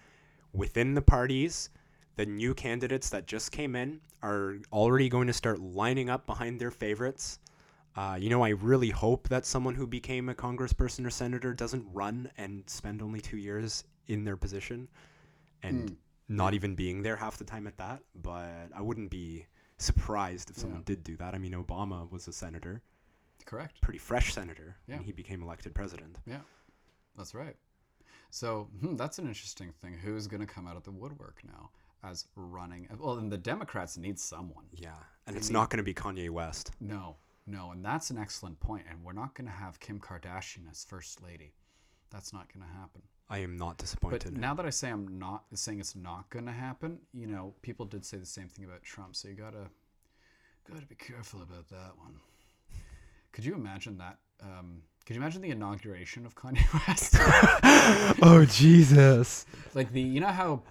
within 0.52 0.94
the 0.94 1.02
parties. 1.02 1.70
The 2.16 2.26
new 2.26 2.52
candidates 2.54 3.08
that 3.10 3.26
just 3.26 3.52
came 3.52 3.76
in 3.76 4.00
are 4.22 4.56
already 4.72 5.08
going 5.08 5.28
to 5.28 5.32
start 5.32 5.60
lining 5.60 6.10
up 6.10 6.26
behind 6.26 6.60
their 6.60 6.70
favorites. 6.70 7.38
Uh, 7.96 8.16
you 8.20 8.30
know, 8.30 8.42
I 8.42 8.50
really 8.50 8.90
hope 8.90 9.28
that 9.28 9.44
someone 9.44 9.74
who 9.74 9.86
became 9.86 10.28
a 10.28 10.34
congressperson 10.34 11.04
or 11.06 11.10
senator 11.10 11.52
doesn't 11.52 11.84
run 11.92 12.30
and 12.38 12.68
spend 12.70 13.02
only 13.02 13.20
two 13.20 13.36
years 13.36 13.84
in 14.06 14.24
their 14.24 14.36
position 14.36 14.88
and 15.62 15.90
Mm. 15.90 15.96
not 16.28 16.54
even 16.54 16.74
being 16.74 17.02
there 17.02 17.16
half 17.16 17.36
the 17.36 17.44
time 17.44 17.66
at 17.66 17.76
that. 17.78 18.02
But 18.14 18.70
I 18.74 18.80
wouldn't 18.80 19.10
be 19.10 19.46
surprised 19.78 20.50
if 20.50 20.56
someone 20.58 20.80
Yeah. 20.80 20.84
did 20.94 21.02
do 21.04 21.16
that. 21.16 21.34
I 21.34 21.38
mean, 21.38 21.52
Obama 21.52 22.08
was 22.10 22.28
a 22.28 22.32
senator, 22.32 22.82
Correct. 23.44 23.80
pretty 23.80 23.98
fresh 23.98 24.32
senator, 24.34 24.76
Yeah. 24.86 24.96
when 24.96 25.04
he 25.04 25.12
became 25.12 25.42
elected 25.42 25.74
president. 25.74 26.18
Yeah, 26.26 26.42
that's 27.16 27.34
right. 27.34 27.56
So 28.30 28.64
hmm, 28.80 28.94
that's 28.96 29.18
an 29.18 29.26
interesting 29.26 29.72
thing. 29.72 29.94
Who's 29.98 30.28
going 30.28 30.40
to 30.40 30.46
come 30.46 30.68
out 30.68 30.76
of 30.76 30.84
the 30.84 30.92
woodwork 30.92 31.42
now 31.44 31.70
as 32.04 32.28
running? 32.36 32.86
Well, 32.98 33.18
and 33.18 33.32
the 33.32 33.38
Democrats 33.38 33.96
need 33.96 34.20
someone. 34.20 34.68
Yeah, 34.72 34.94
and 35.26 35.34
They 35.34 35.38
it's 35.38 35.48
need- 35.48 35.54
not 35.54 35.70
going 35.70 35.78
to 35.78 35.82
be 35.82 35.94
Kanye 35.94 36.30
West. 36.30 36.70
No, 36.78 37.16
no, 37.50 37.72
and 37.72 37.84
that's 37.84 38.10
an 38.10 38.18
excellent 38.18 38.60
point. 38.60 38.84
And 38.88 39.02
we're 39.02 39.12
not 39.12 39.34
going 39.34 39.46
to 39.46 39.52
have 39.52 39.80
Kim 39.80 39.98
Kardashian 39.98 40.70
as 40.70 40.84
first 40.84 41.22
lady. 41.22 41.52
That's 42.10 42.32
not 42.32 42.52
going 42.52 42.64
to 42.64 42.72
happen. 42.72 43.02
I 43.28 43.38
am 43.38 43.56
not 43.56 43.78
disappointed. 43.78 44.24
But 44.24 44.32
now 44.34 44.54
that 44.54 44.66
I 44.66 44.70
say 44.70 44.90
I'm 44.90 45.18
not 45.18 45.44
saying 45.54 45.78
it's 45.78 45.94
not 45.94 46.28
going 46.30 46.46
to 46.46 46.52
happen, 46.52 46.98
you 47.12 47.26
know, 47.26 47.54
people 47.62 47.86
did 47.86 48.04
say 48.04 48.16
the 48.18 48.26
same 48.26 48.48
thing 48.48 48.64
about 48.64 48.82
Trump. 48.82 49.14
So 49.14 49.28
you 49.28 49.34
gotta 49.34 49.68
gotta 50.68 50.86
be 50.86 50.96
careful 50.96 51.42
about 51.42 51.68
that 51.68 51.92
one. 51.96 52.18
Could 53.32 53.44
you 53.44 53.54
imagine 53.54 53.98
that? 53.98 54.18
Um, 54.42 54.82
could 55.06 55.14
you 55.14 55.22
imagine 55.22 55.42
the 55.42 55.50
inauguration 55.50 56.26
of 56.26 56.34
Kanye 56.34 56.88
West? 56.88 57.16
oh 58.22 58.44
Jesus! 58.44 59.46
like 59.74 59.92
the 59.92 60.00
you 60.00 60.18
know 60.18 60.26
how 60.26 60.62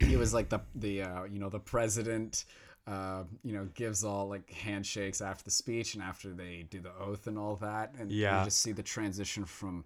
it 0.00 0.18
was 0.18 0.32
like 0.32 0.48
the 0.48 0.60
the 0.74 1.02
uh, 1.02 1.24
you 1.24 1.38
know 1.38 1.50
the 1.50 1.60
president 1.60 2.46
uh, 2.88 3.24
you 3.44 3.52
know 3.52 3.66
gives 3.74 4.02
all 4.04 4.28
like 4.28 4.50
handshakes 4.50 5.20
after 5.20 5.44
the 5.44 5.50
speech 5.50 5.94
and 5.94 6.02
after 6.02 6.32
they 6.32 6.64
do 6.70 6.80
the 6.80 6.92
oath 6.98 7.26
and 7.26 7.36
all 7.38 7.56
that 7.56 7.92
and 7.98 8.10
Yeah. 8.10 8.38
you 8.40 8.44
just 8.46 8.60
see 8.60 8.72
the 8.72 8.82
transition 8.82 9.44
from 9.44 9.84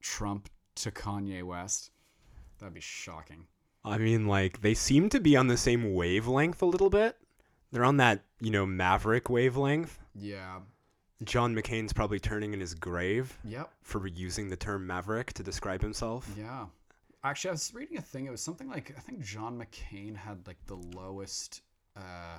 Trump 0.00 0.48
to 0.76 0.90
Kanye 0.90 1.42
West 1.44 1.90
that'd 2.58 2.74
be 2.74 2.80
shocking 2.80 3.46
I 3.84 3.98
mean, 3.98 4.26
like 4.28 4.60
they 4.60 4.74
seem 4.74 5.08
to 5.08 5.18
be 5.20 5.36
on 5.36 5.48
the 5.48 5.56
same 5.56 5.92
wavelength 5.94 6.62
a 6.62 6.66
little 6.66 6.88
bit. 6.88 7.16
They're 7.72 7.84
on 7.84 7.96
that 7.98 8.24
you 8.40 8.50
know 8.50 8.66
maverick 8.66 9.28
wavelength. 9.30 9.98
yeah 10.14 10.60
John 11.24 11.54
McCain's 11.54 11.92
probably 11.92 12.18
turning 12.18 12.52
in 12.52 12.58
his 12.60 12.74
grave 12.74 13.38
yep 13.44 13.70
for 13.82 14.06
using 14.08 14.48
the 14.48 14.56
term 14.56 14.86
maverick 14.86 15.32
to 15.34 15.42
describe 15.42 15.80
himself. 15.80 16.28
yeah 16.36 16.66
actually 17.22 17.50
I 17.50 17.52
was 17.52 17.72
reading 17.74 17.98
a 17.98 18.02
thing 18.02 18.26
it 18.26 18.30
was 18.30 18.40
something 18.42 18.68
like 18.68 18.92
I 18.96 19.00
think 19.00 19.20
John 19.20 19.56
McCain 19.62 20.16
had 20.16 20.44
like 20.46 20.58
the 20.66 20.76
lowest 20.96 21.62
uh 21.96 22.38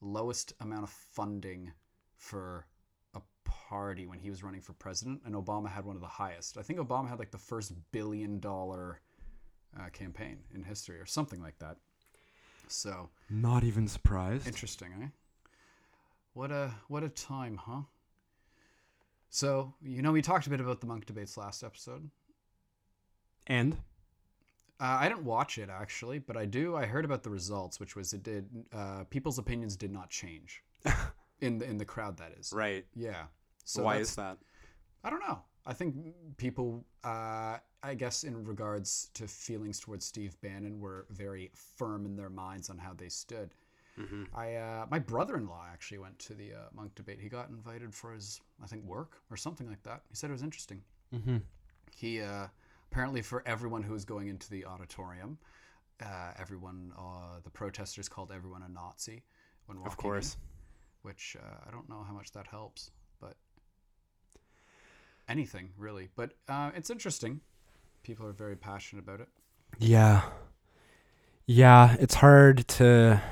lowest 0.00 0.52
amount 0.60 0.82
of 0.82 0.90
funding 0.90 1.72
for 2.16 2.66
a 3.14 3.20
party 3.44 4.06
when 4.06 4.18
he 4.18 4.30
was 4.30 4.42
running 4.42 4.60
for 4.60 4.72
president, 4.72 5.20
and 5.24 5.34
Obama 5.34 5.68
had 5.70 5.84
one 5.84 5.94
of 5.96 6.02
the 6.02 6.08
highest. 6.08 6.58
I 6.58 6.62
think 6.62 6.78
Obama 6.80 7.08
had 7.08 7.18
like 7.18 7.30
the 7.30 7.38
first 7.38 7.72
billion 7.92 8.40
dollar 8.40 9.00
uh, 9.78 9.88
campaign 9.90 10.38
in 10.54 10.62
history, 10.64 10.98
or 10.98 11.06
something 11.06 11.40
like 11.40 11.58
that. 11.60 11.76
So 12.68 13.10
Not 13.30 13.64
even 13.64 13.86
surprised. 13.88 14.46
interesting, 14.46 14.88
eh? 15.02 15.06
What 16.34 16.50
a 16.50 16.74
what 16.88 17.02
a 17.04 17.08
time, 17.08 17.56
huh? 17.56 17.82
So 19.30 19.74
you 19.82 20.02
know 20.02 20.12
we 20.12 20.22
talked 20.22 20.46
a 20.46 20.50
bit 20.50 20.60
about 20.60 20.80
the 20.80 20.86
Munk 20.86 21.06
debates 21.06 21.36
last 21.36 21.62
episode. 21.62 22.10
and 23.46 23.76
Uh, 24.80 24.98
I 25.00 25.08
didn't 25.08 25.24
watch 25.24 25.58
it 25.58 25.68
actually, 25.70 26.18
but 26.18 26.36
I 26.36 26.44
do. 26.44 26.74
I 26.76 26.86
heard 26.86 27.04
about 27.04 27.22
the 27.22 27.30
results, 27.30 27.78
which 27.78 27.94
was 27.94 28.12
it 28.12 28.22
did. 28.22 28.48
Uh, 28.72 29.04
people's 29.10 29.38
opinions 29.38 29.76
did 29.76 29.92
not 29.92 30.10
change 30.10 30.62
in 31.40 31.58
the 31.58 31.64
in 31.66 31.78
the 31.78 31.84
crowd. 31.84 32.16
That 32.16 32.32
is 32.38 32.52
Right. 32.52 32.84
Yeah. 32.94 33.24
So 33.64 33.84
Why 33.84 33.96
is 33.96 34.16
that? 34.16 34.38
I 35.04 35.10
don't 35.10 35.20
know. 35.20 35.38
I 35.64 35.72
think 35.72 35.94
people, 36.36 36.84
uh, 37.04 37.58
I 37.82 37.94
guess, 37.96 38.24
in 38.24 38.44
regards 38.44 39.10
to 39.14 39.28
feelings 39.28 39.78
towards 39.78 40.04
Steve 40.04 40.36
Bannon, 40.40 40.80
were 40.80 41.06
very 41.10 41.52
firm 41.54 42.04
in 42.04 42.16
their 42.16 42.30
minds 42.30 42.68
on 42.68 42.78
how 42.78 42.92
they 42.94 43.08
stood. 43.08 43.54
hmm 43.96 44.24
I, 44.34 44.54
uh, 44.56 44.86
my 44.90 44.98
brother-in-law 44.98 45.64
actually 45.72 45.98
went 45.98 46.18
to 46.20 46.34
the 46.34 46.54
uh, 46.54 46.56
Munk 46.74 46.94
debate. 46.96 47.20
He 47.20 47.28
got 47.28 47.50
invited 47.50 47.94
for 47.94 48.12
his, 48.12 48.40
I 48.62 48.66
think, 48.66 48.84
work 48.84 49.22
or 49.30 49.36
something 49.36 49.68
like 49.68 49.82
that. 49.84 50.02
He 50.08 50.16
said 50.16 50.30
it 50.30 50.32
was 50.32 50.42
interesting. 50.42 50.82
hmm 51.12 51.38
He 51.94 52.20
uh, 52.20 52.46
apparently 52.92 53.22
for 53.22 53.42
everyone 53.46 53.82
who 53.82 53.94
was 53.94 54.04
going 54.04 54.28
into 54.28 54.50
the 54.50 54.66
auditorium, 54.66 55.38
uh, 56.02 56.32
everyone, 56.38 56.92
uh, 56.98 57.40
the 57.42 57.48
protesters 57.50 58.06
called 58.06 58.30
everyone 58.30 58.62
a 58.62 58.68
Nazi 58.68 59.22
when 59.64 59.78
walking 59.78 59.92
Of 59.92 59.96
course. 59.96 60.34
in, 60.34 61.08
which 61.08 61.34
uh, 61.42 61.54
I 61.66 61.70
don't 61.70 61.88
know 61.88 62.04
how 62.06 62.12
much 62.12 62.32
that 62.32 62.46
helps, 62.46 62.90
but 63.18 63.34
anything 65.26 65.70
really. 65.78 66.10
But 66.16 66.32
uh, 66.48 66.70
it's 66.76 66.90
interesting. 66.90 67.40
People 68.02 68.26
are 68.26 68.32
very 68.32 68.56
passionate 68.56 69.02
about 69.02 69.20
it. 69.20 69.28
Yeah. 69.78 70.20
Yeah, 71.46 71.96
it's 71.98 72.14
hard 72.16 72.68
to 72.68 73.22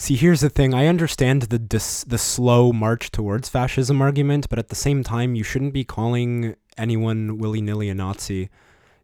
See, 0.00 0.16
here's 0.16 0.40
the 0.40 0.48
thing. 0.48 0.72
I 0.72 0.86
understand 0.86 1.42
the 1.42 1.58
dis- 1.58 2.04
the 2.04 2.16
slow 2.16 2.72
march 2.72 3.10
towards 3.10 3.50
fascism 3.50 4.00
argument, 4.00 4.48
but 4.48 4.58
at 4.58 4.68
the 4.68 4.74
same 4.74 5.04
time, 5.04 5.34
you 5.34 5.44
shouldn't 5.44 5.74
be 5.74 5.84
calling 5.84 6.56
anyone 6.78 7.36
willy-nilly 7.36 7.90
a 7.90 7.94
Nazi. 7.94 8.34
You 8.34 8.48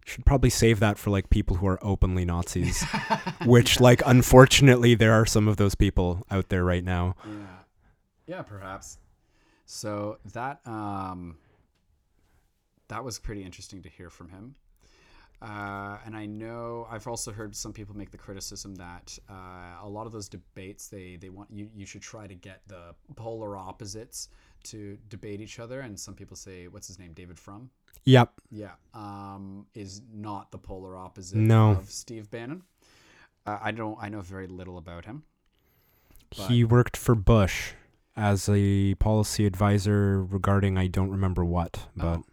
should 0.07 0.25
probably 0.25 0.49
save 0.49 0.81
that 0.81 0.97
for 0.97 1.11
like 1.11 1.29
people 1.29 1.57
who 1.57 1.67
are 1.67 1.79
openly 1.83 2.25
Nazis, 2.25 2.83
which 3.45 3.79
like 3.79 4.01
unfortunately 4.07 4.95
there 4.95 5.13
are 5.13 5.27
some 5.27 5.49
of 5.49 5.59
those 5.59 5.75
people 5.75 6.25
out 6.31 6.49
there 6.49 6.65
right 6.65 6.83
now. 6.83 7.15
Yeah. 7.27 7.57
Yeah, 8.27 8.43
perhaps. 8.43 8.97
So 9.67 10.17
that 10.33 10.67
um 10.67 11.37
that 12.89 13.05
was 13.05 13.19
pretty 13.19 13.45
interesting 13.45 13.83
to 13.83 13.91
hear 13.91 14.09
from 14.09 14.31
him. 14.31 14.55
Uh, 15.43 15.99
and 16.07 16.17
I 16.17 16.25
know 16.25 16.87
I've 16.91 17.07
also 17.07 17.31
heard 17.31 17.55
some 17.55 17.73
people 17.73 17.95
make 17.95 18.11
the 18.11 18.17
criticism 18.17 18.75
that 18.77 19.19
uh, 19.29 19.35
a 19.83 19.89
lot 19.89 20.07
of 20.07 20.13
those 20.13 20.29
debates 20.31 20.89
they, 20.89 21.17
they 21.21 21.29
want 21.29 21.51
you 21.53 21.69
you 21.75 21.85
should 21.85 22.01
try 22.01 22.27
to 22.27 22.35
get 22.35 22.63
the 22.69 22.95
polar 23.17 23.55
opposites 23.57 24.29
to 24.65 24.97
debate 25.11 25.43
each 25.43 25.59
other 25.59 25.81
and 25.81 26.01
some 26.01 26.15
people 26.15 26.37
say 26.37 26.69
what's 26.69 26.87
his 26.87 26.99
name 26.99 27.13
David 27.13 27.39
Frum 27.39 27.69
Yep. 28.05 28.33
yeah 28.51 28.73
um, 28.95 29.67
is 29.75 30.01
not 30.13 30.51
the 30.53 30.59
polar 30.59 30.97
opposite 30.97 31.37
No. 31.37 31.73
of 31.73 31.91
Steve 31.91 32.31
Bannon 32.31 32.63
uh, 33.47 33.59
I 33.63 33.73
don't 33.73 33.99
I 34.01 34.09
know 34.09 34.23
very 34.23 34.47
little 34.47 34.79
about 34.79 35.05
him 35.05 35.23
He 36.31 36.65
worked 36.65 36.97
for 36.97 37.15
Bush 37.15 37.73
as 38.17 38.49
a 38.51 38.95
policy 38.95 39.45
advisor 39.45 40.25
regarding 40.25 40.79
I 40.79 40.87
don't 40.87 41.11
remember 41.11 41.45
what, 41.45 41.89
but 41.95 42.21
Oh. 42.21 42.25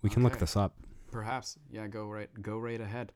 we 0.00 0.08
can 0.08 0.22
look 0.22 0.38
this 0.38 0.56
up. 0.56 0.72
Perhaps. 1.16 1.56
Yeah, 1.70 1.86
go 1.86 2.08
right 2.08 2.28
go 2.42 2.58
right 2.58 2.78
ahead. 2.78 3.10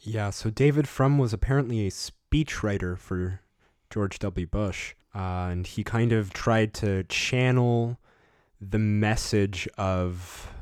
Yeah, 0.00 0.28
so 0.28 0.50
David 0.50 0.86
Frum 0.86 1.16
was 1.16 1.32
apparently 1.32 1.86
a 1.86 1.90
speechwriter 1.90 2.98
for 2.98 3.40
George 3.88 4.18
W. 4.18 4.46
Bush, 4.46 4.94
uh, 5.14 5.48
and 5.50 5.66
he 5.66 5.82
kind 5.82 6.12
of 6.12 6.34
tried 6.34 6.74
to 6.74 7.04
channel 7.04 7.98
the 8.60 8.78
message 8.78 9.66
of, 9.78 10.52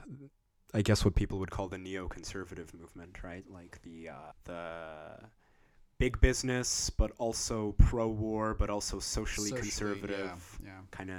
I 0.73 0.83
guess, 0.83 1.05
what 1.05 1.17
people 1.17 1.41
would 1.41 1.51
call 1.51 1.67
the 1.67 1.77
neoconservative 1.77 2.73
movement, 2.73 3.25
right? 3.25 3.45
Like 3.51 3.81
the 3.83 4.11
uh, 4.11 4.33
the 4.45 5.27
big 5.99 6.21
business, 6.21 6.89
but 6.89 7.11
also 7.19 7.75
pro-war, 7.79 8.55
but 8.55 8.71
also 8.71 9.01
socially, 9.01 9.51
conservative 9.51 10.59
Yeah. 10.65 10.83
kind 10.93 11.11
of 11.11 11.17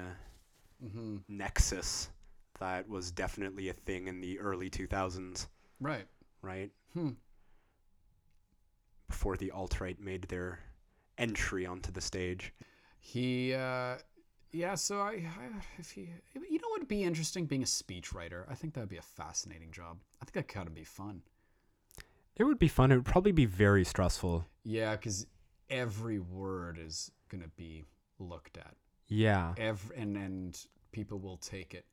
yeah. 0.81 0.89
hmm 0.89 1.17
nexus 1.27 2.09
that 2.61 2.87
was 2.87 3.11
definitely 3.11 3.69
a 3.69 3.73
thing 3.73 4.07
in 4.07 4.21
the 4.21 4.39
early 4.39 4.69
2000s, 4.69 5.47
Right. 5.79 6.05
right? 6.41 6.71
Hmm. 6.93 7.09
Before 9.07 9.35
the 9.35 9.51
alt-right 9.51 9.99
made 9.99 10.23
their 10.29 10.59
entry 11.17 11.65
onto 11.65 11.91
the 11.91 12.01
stage. 12.01 12.53
He 12.99 13.53
uh 13.53 13.97
yeah, 14.53 14.75
so 14.75 14.99
I, 14.99 15.11
I 15.11 15.47
if 15.79 15.91
he 15.91 16.09
you 16.33 16.59
know 16.59 16.67
what 16.69 16.81
would 16.81 16.87
be 16.87 17.03
interesting 17.03 17.45
being 17.45 17.63
a 17.63 17.65
speechwriter. 17.65 18.45
I 18.49 18.55
think 18.55 18.73
that'd 18.73 18.89
be 18.89 18.97
a 18.97 19.01
fascinating 19.01 19.71
job. 19.71 19.97
I 20.21 20.25
think 20.25 20.33
that 20.47 20.53
gotta 20.53 20.69
be 20.69 20.83
fun. 20.83 21.23
It 22.37 22.43
would 22.45 22.59
be 22.59 22.67
fun. 22.67 22.91
It 22.91 22.95
would 22.95 23.05
probably 23.05 23.31
be 23.33 23.45
very 23.45 23.83
stressful. 23.83 24.45
Yeah, 24.63 24.95
cuz 24.95 25.25
every 25.69 26.19
word 26.19 26.77
is 26.77 27.11
going 27.29 27.41
to 27.43 27.49
be 27.49 27.83
looked 28.19 28.57
at. 28.57 28.75
Yeah. 29.07 29.53
Every 29.57 29.95
and 29.97 30.15
and 30.17 30.65
people 30.91 31.19
will 31.19 31.37
take 31.37 31.73
it 31.73 31.85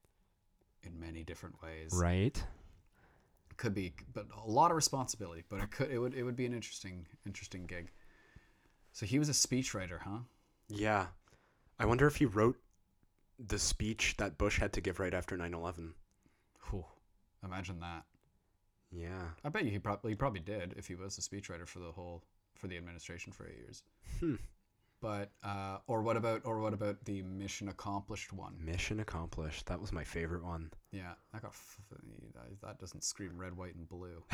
in 0.82 0.98
many 0.98 1.24
different 1.24 1.60
ways. 1.62 1.92
Right. 1.92 2.42
Could 3.56 3.74
be 3.74 3.92
but 4.12 4.26
a 4.36 4.48
lot 4.48 4.70
of 4.70 4.76
responsibility, 4.76 5.42
but 5.48 5.60
it 5.60 5.70
could 5.70 5.90
it 5.90 5.98
would 5.98 6.14
it 6.14 6.22
would 6.22 6.36
be 6.36 6.46
an 6.46 6.54
interesting 6.54 7.06
interesting 7.26 7.66
gig. 7.66 7.90
So 8.92 9.04
he 9.04 9.18
was 9.18 9.28
a 9.28 9.32
speechwriter, 9.32 9.98
huh? 10.00 10.20
Yeah. 10.68 11.06
I 11.78 11.86
wonder 11.86 12.06
if 12.06 12.16
he 12.16 12.24
wrote 12.24 12.56
the 13.38 13.58
speech 13.58 14.16
that 14.18 14.38
Bush 14.38 14.58
had 14.58 14.72
to 14.74 14.80
give 14.80 15.00
right 15.00 15.14
after 15.14 15.36
9/11. 15.36 15.92
Whew, 16.70 16.84
imagine 17.44 17.80
that. 17.80 18.04
Yeah. 18.90 19.28
I 19.44 19.48
bet 19.48 19.64
you 19.64 19.70
he 19.70 19.78
probably 19.78 20.12
he 20.12 20.16
probably 20.16 20.40
did 20.40 20.74
if 20.76 20.86
he 20.86 20.94
was 20.94 21.18
a 21.18 21.20
speechwriter 21.20 21.66
for 21.66 21.80
the 21.80 21.92
whole 21.92 22.22
for 22.54 22.68
the 22.68 22.76
administration 22.76 23.32
for 23.32 23.46
eight 23.46 23.58
years. 23.58 23.82
Hmm. 24.20 24.34
But 25.00 25.30
uh, 25.44 25.78
or 25.86 26.02
what 26.02 26.16
about 26.16 26.42
or 26.44 26.58
what 26.58 26.72
about 26.72 27.04
the 27.04 27.22
mission 27.22 27.68
accomplished 27.68 28.32
one? 28.32 28.54
Mission 28.58 28.98
accomplished. 29.00 29.66
That 29.66 29.80
was 29.80 29.92
my 29.92 30.02
favorite 30.02 30.44
one. 30.44 30.70
Yeah, 30.90 31.12
that 31.32 31.42
got 31.42 31.52
f- 31.52 31.78
that- 31.90 32.60
that 32.62 32.78
doesn't 32.78 33.04
scream 33.04 33.32
red, 33.38 33.56
white, 33.56 33.74
and 33.76 33.88
blue. 33.88 34.22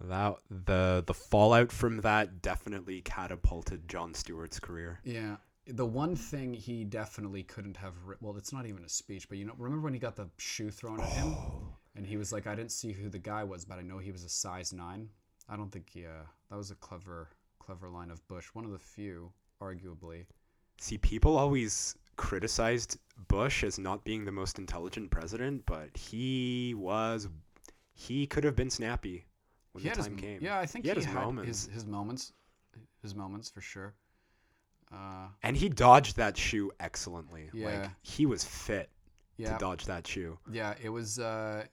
that 0.00 0.36
the 0.50 1.04
the 1.06 1.14
fallout 1.14 1.72
from 1.72 2.00
that 2.00 2.42
definitely 2.42 3.00
catapulted 3.02 3.88
Jon 3.88 4.12
Stewart's 4.14 4.60
career. 4.60 5.00
Yeah. 5.04 5.36
The 5.68 5.86
one 5.86 6.14
thing 6.14 6.54
he 6.54 6.84
definitely 6.84 7.42
couldn't 7.42 7.76
have 7.78 7.94
writ- 8.04 8.22
well, 8.22 8.36
it's 8.36 8.52
not 8.52 8.66
even 8.66 8.84
a 8.84 8.88
speech, 8.88 9.28
but 9.28 9.36
you 9.38 9.44
know, 9.44 9.54
remember 9.58 9.82
when 9.84 9.94
he 9.94 9.98
got 9.98 10.14
the 10.14 10.28
shoe 10.38 10.70
thrown 10.70 11.00
at 11.00 11.08
him, 11.08 11.34
and 11.96 12.06
he 12.06 12.16
was 12.16 12.30
like, 12.32 12.46
"I 12.46 12.54
didn't 12.54 12.70
see 12.70 12.92
who 12.92 13.08
the 13.08 13.18
guy 13.18 13.42
was, 13.42 13.64
but 13.64 13.78
I 13.78 13.82
know 13.82 13.98
he 13.98 14.12
was 14.12 14.22
a 14.22 14.28
size 14.28 14.72
nine. 14.72 15.08
I 15.48 15.56
don't 15.56 15.70
think 15.72 15.90
he. 15.90 16.06
Uh, 16.06 16.22
that 16.50 16.56
was 16.56 16.70
a 16.70 16.76
clever, 16.76 17.30
clever 17.66 17.88
line 17.88 18.10
of 18.10 18.26
Bush. 18.28 18.46
One 18.52 18.64
of 18.64 18.70
the 18.70 18.78
few, 18.78 19.32
arguably. 19.60 20.26
See, 20.78 20.98
people 20.98 21.36
always 21.36 21.96
criticized 22.16 22.98
Bush 23.28 23.64
as 23.64 23.78
not 23.78 24.04
being 24.04 24.24
the 24.24 24.32
most 24.32 24.58
intelligent 24.58 25.10
president, 25.10 25.64
but 25.66 25.96
he 25.96 26.74
was 26.76 27.28
he 27.94 28.26
could 28.26 28.44
have 28.44 28.54
been 28.56 28.70
snappy 28.70 29.26
when 29.72 29.82
he 29.82 29.90
the 29.90 29.96
time 29.96 30.12
his, 30.16 30.20
came. 30.20 30.38
Yeah, 30.42 30.58
I 30.58 30.66
think 30.66 30.84
He 30.84 30.88
he, 30.88 30.90
had 30.90 30.96
his 30.96 31.06
had 31.06 31.14
moments. 31.14 31.64
His, 31.64 31.74
his 31.74 31.86
moments, 31.86 32.32
his 33.02 33.14
moments 33.14 33.48
for 33.50 33.60
sure. 33.60 33.94
Uh, 34.92 35.28
And 35.42 35.56
he 35.56 35.68
dodged 35.68 36.16
that 36.16 36.36
shoe 36.36 36.70
excellently. 36.78 37.50
Yeah. 37.52 37.66
Like 37.82 37.90
he 38.02 38.26
was 38.26 38.44
fit 38.44 38.88
yeah, 39.36 39.52
to 39.54 39.58
dodge 39.58 39.86
that 39.86 40.06
shoe. 40.06 40.38
yeah. 40.50 40.74
It 40.82 40.90
was. 40.90 41.18
Uh, 41.18 41.64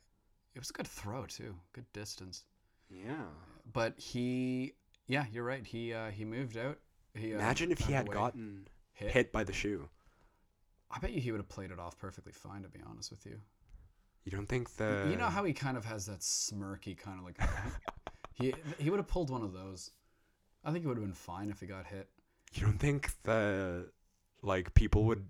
it 0.56 0.60
was 0.60 0.70
a 0.70 0.74
good 0.74 0.88
throw 0.88 1.26
too. 1.26 1.56
Good 1.74 1.86
distance. 1.94 2.46
Yeah. 2.90 3.26
But 3.72 3.98
he, 4.00 4.74
yeah, 5.14 5.26
you're 5.32 5.44
right. 5.44 5.66
He 5.66 5.94
uh, 5.94 6.10
he 6.10 6.26
moved 6.26 6.58
out. 6.58 6.80
He 7.14 7.34
uh, 7.34 7.38
Imagine 7.38 7.72
if 7.72 7.80
he 7.80 7.94
had 7.94 8.10
gotten 8.10 8.68
hit. 8.94 9.12
hit 9.12 9.32
by 9.32 9.44
the 9.44 9.54
shoe. 9.54 9.88
I 10.90 11.00
bet 11.00 11.12
you 11.12 11.22
he 11.22 11.32
would 11.32 11.40
have 11.40 11.50
played 11.50 11.72
it 11.72 11.80
off 11.80 11.98
perfectly 12.00 12.32
fine. 12.32 12.64
To 12.64 12.70
be 12.70 12.80
honest 12.90 13.12
with 13.12 13.26
you, 13.26 13.38
You 14.26 14.32
don't 14.32 14.48
think 14.48 14.76
the 14.78 15.08
you 15.10 15.16
know 15.16 15.28
how 15.30 15.44
he 15.44 15.54
kind 15.54 15.78
of 15.78 15.86
has 15.86 16.08
that 16.08 16.20
smirky 16.22 16.98
kind 16.98 17.20
of 17.20 17.26
like. 17.26 17.40
he 18.34 18.54
he 18.80 18.90
would 18.90 18.98
have 18.98 19.08
pulled 19.08 19.30
one 19.30 19.44
of 19.44 19.54
those. 19.54 19.92
I 20.66 20.72
think 20.72 20.84
it 20.84 20.88
would 20.88 20.98
have 20.98 21.06
been 21.06 21.14
fine 21.14 21.50
if 21.52 21.60
he 21.60 21.68
got 21.68 21.86
hit. 21.86 22.08
you 22.54 22.62
don't 22.66 22.80
think 22.80 23.12
the 23.24 23.90
like 24.42 24.74
people 24.74 25.04
would 25.06 25.26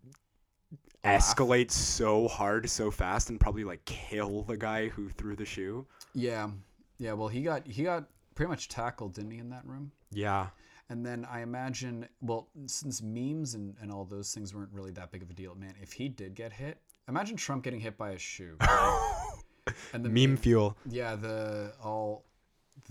escalate 1.03 1.71
so 1.71 2.27
hard 2.27 2.69
so 2.69 2.89
fast 2.89 3.29
and 3.29 3.39
probably 3.39 3.63
like 3.63 3.83
kill 3.85 4.43
the 4.43 4.55
guy 4.55 4.87
who 4.87 5.09
threw 5.09 5.35
the 5.35 5.45
shoe? 5.45 5.85
Yeah, 6.13 6.49
yeah. 6.97 7.13
Well, 7.13 7.27
he 7.27 7.41
got 7.41 7.67
he 7.67 7.83
got 7.83 8.05
pretty 8.35 8.49
much 8.49 8.67
tackled, 8.67 9.13
didn't 9.13 9.31
he, 9.31 9.37
in 9.39 9.49
that 9.49 9.65
room? 9.65 9.91
Yeah. 10.11 10.47
And 10.89 11.05
then 11.05 11.25
I 11.29 11.41
imagine, 11.41 12.07
well, 12.21 12.49
since 12.65 13.01
memes 13.01 13.55
and, 13.55 13.75
and 13.81 13.91
all 13.91 14.05
those 14.05 14.33
things 14.33 14.53
weren't 14.53 14.71
really 14.73 14.91
that 14.91 15.11
big 15.11 15.23
of 15.23 15.29
a 15.29 15.33
deal, 15.33 15.55
man, 15.55 15.73
if 15.81 15.93
he 15.93 16.09
did 16.09 16.35
get 16.35 16.51
hit, 16.53 16.79
imagine 17.07 17.37
Trump 17.37 17.63
getting 17.63 17.79
hit 17.79 17.97
by 17.97 18.11
a 18.11 18.17
shoe. 18.17 18.57
and 19.93 20.03
the 20.03 20.09
Meme 20.09 20.37
fuel. 20.37 20.77
Yeah, 20.89 21.15
the 21.15 21.73
all 21.83 22.25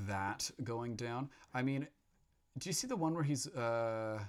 that 0.07 0.51
going 0.65 0.97
down. 0.97 1.29
I 1.53 1.63
mean, 1.63 1.87
do 2.59 2.69
you 2.69 2.73
see 2.73 2.87
the 2.87 2.97
one 2.97 3.15
where 3.15 3.23
he's 3.23 3.47
uh 3.49 4.21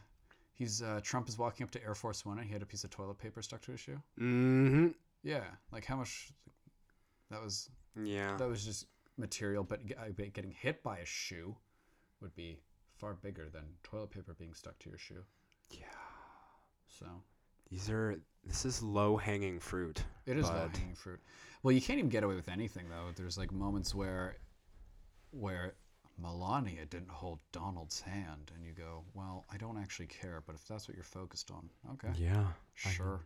he's 0.53 0.81
uh 0.81 0.99
Trump 1.03 1.29
is 1.29 1.37
walking 1.37 1.63
up 1.63 1.71
to 1.71 1.83
Air 1.83 1.95
Force 1.95 2.25
One 2.25 2.39
and 2.39 2.47
he 2.47 2.53
had 2.53 2.61
a 2.61 2.65
piece 2.65 2.83
of 2.83 2.89
toilet 2.89 3.17
paper 3.17 3.41
stuck 3.41 3.61
to 3.63 3.71
his 3.71 3.79
shoe? 3.79 4.01
Mm-hmm. 4.19 4.87
Yeah, 5.23 5.43
like 5.71 5.85
how 5.85 5.95
much 5.95 6.31
that 7.31 7.41
was 7.41 7.69
Yeah. 8.01 8.35
that 8.37 8.47
was 8.47 8.65
just 8.65 8.87
material, 9.17 9.63
but 9.63 9.81
getting 10.33 10.51
hit 10.51 10.83
by 10.83 10.99
a 10.99 11.05
shoe 11.05 11.55
would 12.21 12.35
be 12.35 12.59
far 12.95 13.13
bigger 13.15 13.49
than 13.49 13.63
toilet 13.83 14.11
paper 14.11 14.33
being 14.37 14.53
stuck 14.53 14.77
to 14.79 14.89
your 14.89 14.97
shoe. 14.97 15.23
Yeah. 15.71 15.85
So 16.99 17.05
These 17.69 17.89
are 17.89 18.19
this 18.45 18.65
is 18.65 18.81
low 18.83 19.17
hanging 19.17 19.59
fruit. 19.59 20.03
it 20.25 20.37
is 20.37 20.45
low 20.49 20.69
hanging 20.73 20.95
fruit. 20.95 21.19
Well, 21.63 21.71
you 21.71 21.81
can't 21.81 21.97
even 21.99 22.09
get 22.09 22.23
away 22.23 22.35
with 22.35 22.49
anything 22.49 22.89
though. 22.89 23.11
There's 23.15 23.37
like 23.37 23.51
moments 23.51 23.95
where 23.95 24.37
where 25.31 25.73
Melania 26.21 26.85
didn't 26.85 27.09
hold 27.09 27.39
Donald's 27.51 27.99
hand, 27.99 28.51
and 28.53 28.63
you 28.63 28.71
go, 28.73 29.03
"Well, 29.15 29.45
I 29.51 29.57
don't 29.57 29.77
actually 29.79 30.05
care, 30.07 30.43
but 30.45 30.53
if 30.55 30.67
that's 30.67 30.87
what 30.87 30.93
you're 30.95 31.03
focused 31.03 31.49
on, 31.49 31.69
okay, 31.93 32.11
Yeah. 32.15 32.45
Sure." 32.75 33.25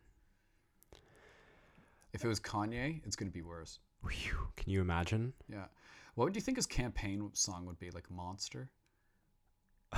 If 2.14 2.24
it 2.24 2.28
was 2.28 2.40
Kanye, 2.40 3.02
it's 3.06 3.16
gonna 3.16 3.32
be 3.32 3.42
worse. 3.42 3.80
Whew, 4.04 4.48
Can 4.56 4.72
you 4.72 4.82
imagine? 4.82 5.34
Yeah. 5.50 5.66
What 6.16 6.26
would 6.26 6.36
you 6.36 6.42
think 6.42 6.58
his 6.58 6.66
campaign 6.66 7.30
song 7.34 7.66
would 7.66 7.80
be? 7.80 7.92
Like 7.92 8.10
Monster? 8.10 8.70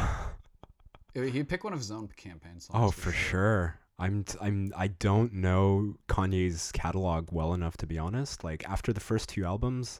He'd 1.14 1.50
pick 1.50 1.64
one 1.64 1.74
of 1.74 1.80
his 1.80 1.92
own 1.92 2.08
campaign 2.16 2.60
songs. 2.60 2.70
Oh, 2.74 2.92
for 2.92 3.12
sure. 3.12 3.80
I'm 3.98 4.24
t- 4.24 4.38
I'm 4.40 4.72
I 4.78 4.88
don't 4.88 5.34
know 5.34 5.96
Kanye's 6.08 6.72
catalog 6.72 7.30
well 7.32 7.54
enough 7.54 7.76
to 7.78 7.88
be 7.88 7.98
honest. 7.98 8.44
Like 8.44 8.68
after 8.70 8.94
the 8.94 9.00
first 9.02 9.30
two 9.30 9.44
albums, 9.44 10.00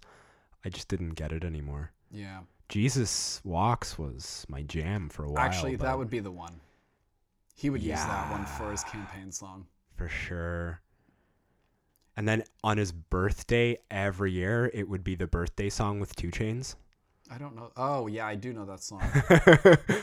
I 0.64 0.70
just 0.70 0.88
didn't 0.88 1.12
get 1.16 1.32
it 1.32 1.44
anymore. 1.44 1.92
Yeah. 2.12 2.42
Jesus 2.70 3.42
Walks 3.44 3.98
was 3.98 4.46
my 4.48 4.62
jam 4.62 5.10
for 5.10 5.26
a 5.26 5.32
while. 5.32 5.44
Actually, 5.44 5.76
that 5.78 5.98
would 5.98 6.10
be 6.10 6.20
the 6.20 6.32
one. 6.32 6.62
He 7.56 7.70
would 7.70 7.82
use 7.82 7.98
that 8.00 8.32
one 8.32 8.46
for 8.46 8.72
his 8.72 8.84
campaign 8.86 9.32
song. 9.32 9.66
for 9.98 10.08
sure. 10.08 10.80
And 12.20 12.28
then 12.28 12.44
on 12.66 12.78
his 12.78 12.92
birthday 12.92 13.78
every 13.90 14.34
year, 14.34 14.70
it 14.74 14.90
would 14.90 15.06
be 15.06 15.16
the 15.16 15.26
birthday 15.26 15.70
song 15.70 16.02
with 16.02 16.14
2 16.18 16.32
Chainz. 16.32 16.76
I 17.32 17.38
don't 17.38 17.56
know. 17.56 17.72
Oh, 17.78 18.08
yeah, 18.08 18.28
I 18.28 18.36
do 18.36 18.52
know 18.52 18.66
that 18.66 18.84
song. 18.84 19.00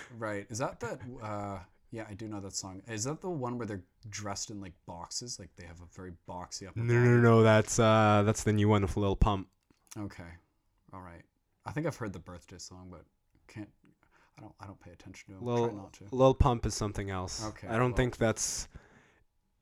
right. 0.19 0.47
Is 0.49 0.57
that 0.57 0.81
the. 0.81 0.99
Uh, 1.23 1.59
yeah, 1.91 2.07
I 2.09 2.15
do 2.15 2.27
know 2.27 2.41
that 2.41 2.55
song. 2.55 2.81
Is 2.89 3.05
that 3.05 3.21
the 3.21 3.29
one 3.29 3.59
where 3.59 3.67
they're 3.67 3.85
dressed 4.09 4.49
in 4.49 4.63
like 4.63 4.73
boxes? 4.87 5.39
Like 5.39 5.51
they 5.59 5.67
have 5.67 5.79
a 5.83 5.95
very 5.95 6.13
boxy 6.27 6.67
upper 6.67 6.81
no, 6.81 6.95
no, 6.95 7.01
no, 7.05 7.21
no, 7.21 7.43
that's 7.43 7.79
uh, 7.79 8.23
that's 8.25 8.45
the 8.45 8.53
new 8.55 8.71
one 8.71 8.81
with 8.81 8.97
Lil 8.97 9.15
Pump. 9.15 9.49
Okay. 9.99 10.25
All 10.95 11.03
right. 11.03 11.23
I 11.67 11.73
think 11.73 11.87
I've 11.87 11.97
heard 11.97 12.15
the 12.15 12.19
birthday 12.19 12.57
song, 12.57 12.89
but 12.91 13.03
can't. 13.47 13.69
I 14.39 14.41
don't. 14.41 14.55
I 14.59 14.67
don't 14.67 14.81
pay 14.81 14.93
attention 14.93 15.35
to 15.35 15.39
him. 15.39 15.45
Lil, 15.45 15.69
Try 15.69 15.77
not 15.77 15.93
to. 15.93 16.05
Lil 16.13 16.33
Pump 16.33 16.65
is 16.65 16.75
something 16.75 17.11
else. 17.11 17.45
Okay, 17.49 17.69
I 17.69 17.73
don't 17.73 17.91
well- 17.91 17.97
think 17.97 18.17
that's 18.17 18.69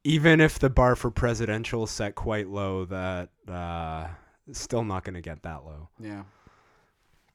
even 0.05 0.41
if 0.41 0.59
the 0.59 0.71
bar 0.71 0.95
for 0.97 1.11
presidential 1.11 1.85
is 1.85 1.91
set 1.91 2.15
quite 2.15 2.49
low, 2.49 2.85
that 2.87 3.31
uh, 3.49 4.07
still 4.53 4.85
not 4.85 5.03
going 5.05 5.15
to 5.15 5.21
get 5.23 5.43
that 5.43 5.65
low 5.65 5.89
Yeah. 5.99 6.25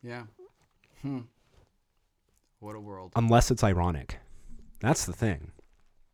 Yeah. 0.02 0.24
Hmm. 1.02 1.20
What 2.60 2.76
a 2.76 2.80
world. 2.80 3.12
unless 3.16 3.52
it's 3.52 3.64
ironic. 3.64 4.20
That's 4.82 5.06
the 5.06 5.14
thing. 5.14 5.52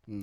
Hmm. 0.08 0.22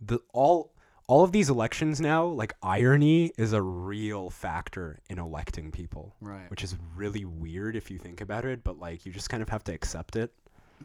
The 0.00 0.18
all 0.32 0.72
all 1.08 1.24
of 1.24 1.32
these 1.32 1.50
elections 1.50 2.00
now, 2.00 2.24
like 2.24 2.54
irony 2.62 3.32
is 3.36 3.52
a 3.52 3.60
real 3.62 4.30
factor 4.30 4.98
in 5.10 5.18
electing 5.18 5.70
people, 5.70 6.14
Right. 6.20 6.48
which 6.50 6.62
is 6.64 6.76
really 6.96 7.24
weird 7.24 7.76
if 7.76 7.90
you 7.90 7.98
think 7.98 8.20
about 8.20 8.44
it, 8.44 8.64
but 8.64 8.78
like 8.78 9.04
you 9.04 9.12
just 9.12 9.28
kind 9.30 9.42
of 9.42 9.48
have 9.48 9.62
to 9.64 9.72
accept 9.74 10.16
it. 10.16 10.32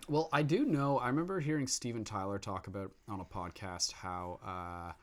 Well, 0.07 0.29
I 0.33 0.43
do 0.43 0.65
know. 0.65 0.97
I 0.97 1.07
remember 1.07 1.39
hearing 1.39 1.67
Steven 1.67 2.03
Tyler 2.03 2.39
talk 2.39 2.67
about 2.67 2.91
on 3.07 3.19
a 3.19 3.25
podcast 3.25 3.91
how 3.91 4.39
uh, 4.45 4.93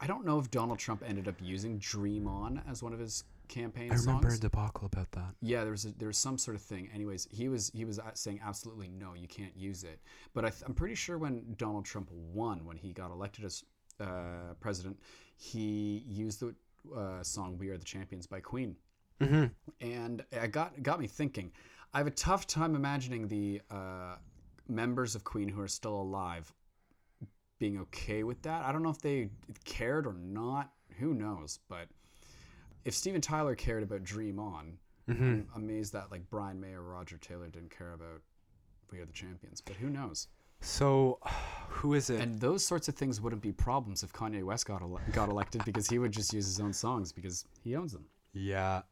I 0.00 0.06
don't 0.06 0.24
know 0.24 0.38
if 0.38 0.50
Donald 0.50 0.78
Trump 0.78 1.02
ended 1.06 1.28
up 1.28 1.36
using 1.40 1.78
"Dream 1.78 2.26
On" 2.26 2.62
as 2.68 2.82
one 2.82 2.92
of 2.92 2.98
his 2.98 3.24
campaign 3.48 3.90
I 3.90 3.94
remember 3.94 4.28
songs. 4.28 4.38
a 4.38 4.40
debacle 4.40 4.86
about 4.86 5.10
that. 5.12 5.34
Yeah, 5.40 5.62
there 5.62 5.72
was 5.72 5.84
a, 5.84 5.92
there 5.92 6.08
was 6.08 6.18
some 6.18 6.38
sort 6.38 6.54
of 6.56 6.62
thing. 6.62 6.88
Anyways, 6.94 7.28
he 7.30 7.48
was 7.48 7.70
he 7.74 7.84
was 7.84 7.98
uh, 7.98 8.10
saying 8.14 8.40
absolutely 8.44 8.88
no, 8.88 9.14
you 9.14 9.28
can't 9.28 9.56
use 9.56 9.84
it. 9.84 10.00
But 10.34 10.44
I 10.44 10.50
th- 10.50 10.62
I'm 10.66 10.74
pretty 10.74 10.94
sure 10.94 11.18
when 11.18 11.54
Donald 11.56 11.84
Trump 11.84 12.10
won, 12.12 12.64
when 12.64 12.76
he 12.76 12.92
got 12.92 13.10
elected 13.10 13.44
as 13.44 13.64
uh, 14.00 14.54
president, 14.60 14.98
he 15.36 16.04
used 16.06 16.40
the 16.40 16.54
uh, 16.96 17.22
song 17.22 17.56
"We 17.58 17.68
Are 17.70 17.76
the 17.78 17.84
Champions" 17.84 18.26
by 18.26 18.40
Queen 18.40 18.76
hmm 19.20 19.46
and 19.80 20.24
it 20.32 20.52
got 20.52 20.72
it 20.76 20.82
got 20.82 21.00
me 21.00 21.06
thinking. 21.06 21.52
I 21.92 21.98
have 21.98 22.06
a 22.06 22.12
tough 22.12 22.46
time 22.46 22.74
imagining 22.76 23.26
the 23.28 23.60
uh, 23.70 24.16
members 24.68 25.14
of 25.14 25.24
Queen 25.24 25.48
who 25.48 25.60
are 25.60 25.68
still 25.68 26.00
alive 26.00 26.52
being 27.58 27.78
okay 27.78 28.22
with 28.22 28.40
that. 28.42 28.64
I 28.64 28.72
don't 28.72 28.82
know 28.82 28.90
if 28.90 29.00
they 29.00 29.28
cared 29.64 30.06
or 30.06 30.14
not. 30.14 30.70
Who 30.98 31.14
knows? 31.14 31.58
But 31.68 31.88
if 32.84 32.94
Steven 32.94 33.20
Tyler 33.20 33.54
cared 33.54 33.82
about 33.82 34.04
Dream 34.04 34.38
On, 34.38 34.78
hmm 35.06 35.40
I'm 35.54 35.64
amazed 35.64 35.92
that 35.92 36.10
like 36.10 36.28
Brian 36.30 36.60
May 36.60 36.72
or 36.72 36.82
Roger 36.82 37.18
Taylor 37.18 37.48
didn't 37.48 37.76
care 37.76 37.92
about 37.92 38.20
We 38.90 39.00
Are 39.00 39.04
the 39.04 39.12
Champions. 39.12 39.60
But 39.60 39.76
who 39.76 39.90
knows? 39.90 40.28
So, 40.60 41.18
who 41.68 41.94
is 41.94 42.10
it? 42.10 42.20
And 42.20 42.38
those 42.38 42.64
sorts 42.64 42.88
of 42.88 42.94
things 42.94 43.20
wouldn't 43.20 43.42
be 43.42 43.52
problems 43.52 44.02
if 44.02 44.12
Kanye 44.12 44.44
West 44.44 44.66
got 44.66 44.82
ele- 44.82 45.00
got 45.12 45.28
elected 45.28 45.64
because 45.64 45.88
he 45.88 45.98
would 45.98 46.12
just 46.12 46.32
use 46.32 46.46
his 46.46 46.60
own 46.60 46.72
songs 46.72 47.12
because 47.12 47.44
he 47.64 47.74
owns 47.76 47.92
them. 47.92 48.04
Yeah. 48.32 48.82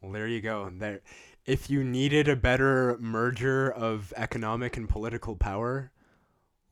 Well, 0.00 0.12
there 0.12 0.28
you 0.28 0.40
go. 0.40 0.70
There, 0.72 1.00
if 1.46 1.70
you 1.70 1.84
needed 1.84 2.28
a 2.28 2.36
better 2.36 2.96
merger 3.00 3.70
of 3.70 4.12
economic 4.16 4.76
and 4.76 4.88
political 4.88 5.36
power, 5.36 5.92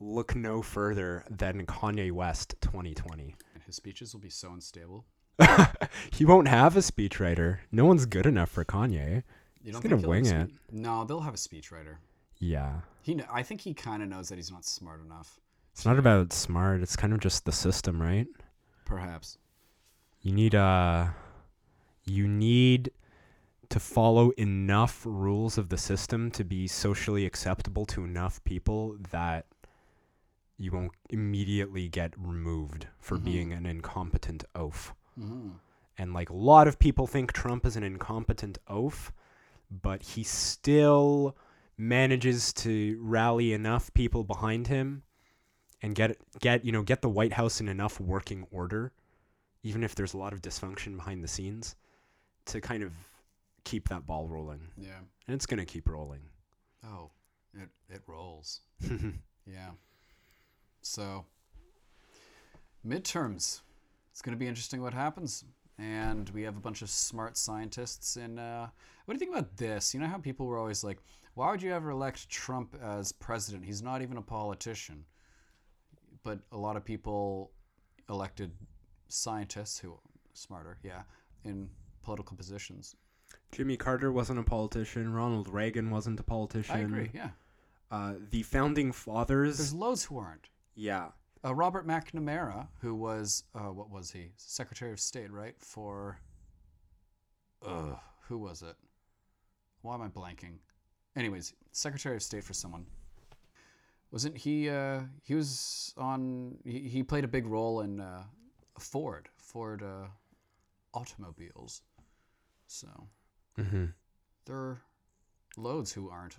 look 0.01 0.35
no 0.35 0.63
further 0.63 1.25
than 1.31 1.65
Kanye 1.67 2.11
West 2.13 2.55
2020. 2.61 3.37
And 3.55 3.63
his 3.65 3.77
speeches 3.77 4.13
will 4.13 4.21
be 4.21 4.31
so 4.31 4.53
unstable. 4.53 5.05
he 6.13 6.25
won't 6.25 6.49
have 6.49 6.77
a 6.77 6.81
speechwriter. 6.81 7.59
No 7.73 7.85
one's 7.85 8.07
good 8.07 8.27
enough 8.27 8.51
for 8.51 8.65
Kanye. 8.65 9.23
You 9.63 9.73
He's 9.73 9.73
gonna 9.77 9.83
think 9.83 9.91
he'll 9.91 9.99
have 10.01 10.09
wing 10.09 10.27
it. 10.27 10.51
spe- 10.51 10.73
No, 10.73 11.05
they'll 11.05 11.21
have 11.21 11.35
a 11.35 11.39
speechwriter. 11.39 11.97
Yeah. 12.39 12.81
He, 13.03 13.15
kn- 13.15 13.27
I 13.33 13.43
think 13.43 13.61
he 13.63 13.75
kind 13.75 14.03
of 14.03 14.09
knows 14.09 14.29
that 14.29 14.37
he's 14.37 14.51
not 14.51 14.65
smart 14.65 15.01
enough. 15.05 15.41
It's 15.73 15.85
not 15.87 15.99
about 15.99 16.33
smart. 16.33 16.83
It's 16.83 16.97
kind 16.97 17.13
of 17.13 17.21
just 17.21 17.45
the 17.45 17.53
system, 17.53 18.01
right? 18.01 18.27
Perhaps. 18.85 19.39
You 20.21 20.33
need 20.33 20.55
uh 20.55 21.07
you 22.07 22.29
need 22.29 22.91
to 23.71 23.81
follow 23.81 24.31
enough 24.31 25.03
rules 25.05 25.59
of 25.59 25.69
the 25.69 25.77
system 25.79 26.31
to 26.33 26.45
be 26.45 26.67
socially 26.67 27.25
acceptable 27.27 27.85
to 27.87 28.05
enough 28.05 28.43
people 28.45 28.97
that 29.11 29.47
you 30.57 30.71
won't 30.71 30.93
immediately 31.11 31.89
get 31.89 32.13
removed 32.17 32.87
for 33.01 33.19
Mhm. 33.19 33.25
being 33.25 33.53
an 33.53 33.67
incompetent 33.67 34.45
oaf. 34.55 34.95
hmm 35.17 35.53
And 35.97 36.13
like 36.13 36.29
a 36.31 36.35
lot 36.35 36.67
of 36.67 36.79
people 36.81 37.07
think 37.07 37.33
Trump 37.33 37.65
is 37.65 37.77
an 37.77 37.85
incompetent 37.85 38.59
oaf, 38.67 39.13
but 39.71 40.03
he 40.03 40.25
still 40.25 41.37
manages 41.77 42.53
to 42.53 42.99
rally 43.01 43.53
enough 43.53 43.93
people 43.95 44.25
behind 44.25 44.67
him 44.69 45.03
and 45.83 45.95
get 45.95 46.17
get 46.41 46.65
you 46.65 46.73
know 46.73 46.83
get 46.83 47.01
the 47.03 47.09
White 47.09 47.35
House 47.35 47.61
in 47.61 47.69
enough 47.69 48.01
working 48.01 48.47
order, 48.51 48.93
even 49.63 49.83
if 49.85 49.95
there's 49.95 50.15
a 50.15 50.19
lot 50.19 50.33
of 50.33 50.41
dysfunction 50.43 50.97
behind 50.97 51.23
the 51.23 51.29
scenes, 51.29 51.77
to 52.47 52.61
kind 52.61 52.83
of 52.83 52.93
keep 53.65 53.89
that 53.89 54.07
ball 54.07 54.29
rolling. 54.29 54.61
Yeah. 54.77 54.99
And 55.27 55.35
it's 55.35 55.47
gonna 55.47 55.65
keep 55.65 55.89
rolling. 55.89 56.21
Oh, 56.85 57.11
it 57.55 57.69
it 57.89 58.03
rolls. 58.07 58.61
Yeah. 59.47 59.71
So, 60.81 61.25
midterms. 62.87 63.61
It's 64.11 64.23
going 64.23 64.37
to 64.37 64.39
be 64.39 64.47
interesting 64.47 64.81
what 64.81 64.95
happens. 64.95 65.45
And 65.79 66.31
we 66.31 66.43
have 66.43 66.57
a 66.57 66.61
bunch 66.61 66.83
of 66.83 66.91
smart 66.91 67.37
scientists. 67.37 68.17
And 68.17 68.39
uh, 68.39 68.67
what 69.05 69.15
do 69.15 69.17
you 69.17 69.19
think 69.19 69.37
about 69.37 69.57
this? 69.57 69.93
You 69.93 70.01
know 70.01 70.07
how 70.07 70.19
people 70.19 70.47
were 70.47 70.59
always 70.59 70.85
like, 70.85 70.99
why 71.35 71.51
would 71.51 71.63
you 71.63 71.73
ever 71.73 71.91
elect 71.91 72.29
Trump 72.29 72.77
as 72.81 73.11
president? 73.11 73.65
He's 73.65 73.83
not 73.83 74.03
even 74.03 74.17
a 74.17 74.23
politician. 74.23 75.05
But 76.23 76.39
a 76.53 76.57
lot 76.57 76.77
of 76.77 76.85
people 76.85 77.51
elected 78.09 78.53
scientists 79.09 79.79
who 79.79 79.99
smarter, 80.33 80.79
yeah, 80.83 81.03
in 81.45 81.69
political 82.03 82.37
positions. 82.37 82.95
Jimmy 83.53 83.77
Carter 83.77 84.11
wasn't 84.13 84.39
a 84.39 84.43
politician. 84.43 85.13
Ronald 85.13 85.49
Reagan 85.49 85.91
wasn't 85.91 86.19
a 86.21 86.23
politician. 86.25 86.77
I 86.77 86.81
agree, 86.81 87.11
yeah. 87.15 87.31
Uh, 87.91 88.15
the 88.31 88.43
founding 88.43 88.91
fathers. 88.93 89.59
There's 89.59 89.75
loads 89.75 90.05
who 90.05 90.19
aren't. 90.19 90.49
yeah. 90.75 91.09
Uh, 91.45 91.55
Robert 91.55 91.87
McNamara, 91.87 92.69
who 92.81 92.95
was 92.95 93.45
uh, 93.55 93.71
what 93.71 93.91
was 93.91 94.11
he? 94.11 94.31
Secretary 94.39 94.93
of 94.93 94.99
State, 94.99 95.31
right? 95.31 95.55
For 95.59 96.19
uh, 97.65 97.97
who 98.29 98.39
was 98.39 98.63
it? 98.63 98.77
Why 99.83 99.95
am 99.95 100.01
I 100.01 100.09
blanking? 100.09 100.55
Anyways, 101.15 101.53
Secretary 101.73 102.17
of 102.17 102.23
State 102.23 102.45
for 102.45 102.55
someone. 102.55 102.87
Wasn't 104.11 104.39
he? 104.39 104.71
Uh, 104.71 105.01
he 105.23 105.35
was 105.35 105.93
on. 105.99 106.57
He, 106.65 106.89
he 106.89 107.03
played 107.03 107.25
a 107.25 107.29
big 107.29 107.47
role 107.47 107.83
in 107.83 108.01
uh, 108.01 108.23
Ford, 108.79 109.29
Ford 109.37 109.83
uh, 109.83 110.07
automobiles. 110.95 111.83
So 112.69 112.89
Mm-hmm. 113.59 113.85
there 114.47 114.57
are 114.57 114.81
loads 115.57 115.93
who 115.93 116.11
aren't. 116.11 116.37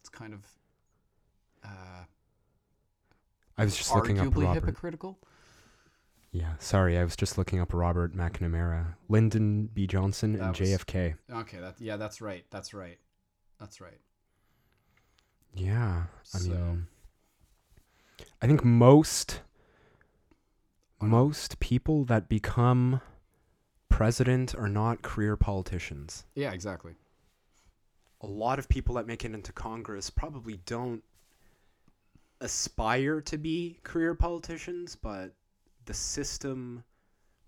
It's 0.00 0.08
kind 0.10 0.34
of 0.34 0.44
uh, 1.64 2.04
I 3.56 3.64
was 3.64 3.76
just 3.76 3.94
looking 3.94 4.18
up 4.20 4.36
Robert. 4.36 4.54
hypocritical. 4.54 5.18
Yeah, 6.32 6.54
sorry, 6.58 6.98
I 6.98 7.04
was 7.04 7.14
just 7.16 7.38
looking 7.38 7.60
up 7.60 7.72
Robert 7.72 8.14
McNamara, 8.14 8.96
Lyndon 9.08 9.70
B. 9.72 9.86
Johnson, 9.86 10.34
and 10.34 10.48
was- 10.48 10.58
JFK. 10.58 11.14
Okay, 11.32 11.58
that 11.60 11.80
yeah, 11.80 11.96
that's 11.96 12.20
right. 12.20 12.44
That's 12.50 12.74
right. 12.74 12.98
That's 13.60 13.80
right. 13.80 14.00
Yeah, 15.54 16.04
I 16.34 16.38
So- 16.38 16.48
mean, 16.50 16.86
I 18.42 18.46
think 18.46 18.64
most 18.64 19.40
most 21.00 21.60
people 21.60 22.04
that 22.06 22.28
become 22.28 23.00
president 23.88 24.54
are 24.54 24.68
not 24.68 25.02
career 25.02 25.36
politicians. 25.36 26.24
Yeah, 26.34 26.52
exactly. 26.52 26.94
A 28.20 28.26
lot 28.26 28.58
of 28.58 28.68
people 28.68 28.94
that 28.96 29.06
make 29.06 29.24
it 29.24 29.32
into 29.32 29.52
Congress 29.52 30.10
probably 30.10 30.60
don't 30.66 31.02
aspire 32.40 33.20
to 33.22 33.38
be 33.38 33.78
career 33.82 34.14
politicians, 34.14 34.96
but 34.96 35.34
the 35.84 35.94
system 35.94 36.84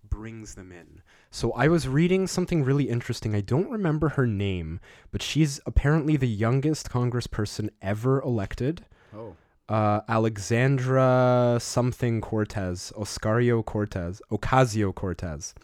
brings 0.08 0.54
them 0.54 0.70
in. 0.70 1.02
So 1.30 1.52
I 1.52 1.68
was 1.68 1.88
reading 1.88 2.26
something 2.26 2.62
really 2.62 2.88
interesting. 2.88 3.34
I 3.34 3.40
don't 3.40 3.70
remember 3.70 4.10
her 4.10 4.26
name, 4.26 4.80
but 5.10 5.22
she's 5.22 5.60
apparently 5.66 6.16
the 6.16 6.28
youngest 6.28 6.90
congressperson 6.90 7.70
ever 7.82 8.20
elected. 8.22 8.84
Oh, 9.14 9.34
uh, 9.68 10.00
Alexandra 10.08 11.58
something 11.60 12.20
Cortez, 12.20 12.92
Oscario 12.96 13.64
Cortez, 13.64 14.22
Ocasio 14.30 14.94
Cortez. 14.94 15.54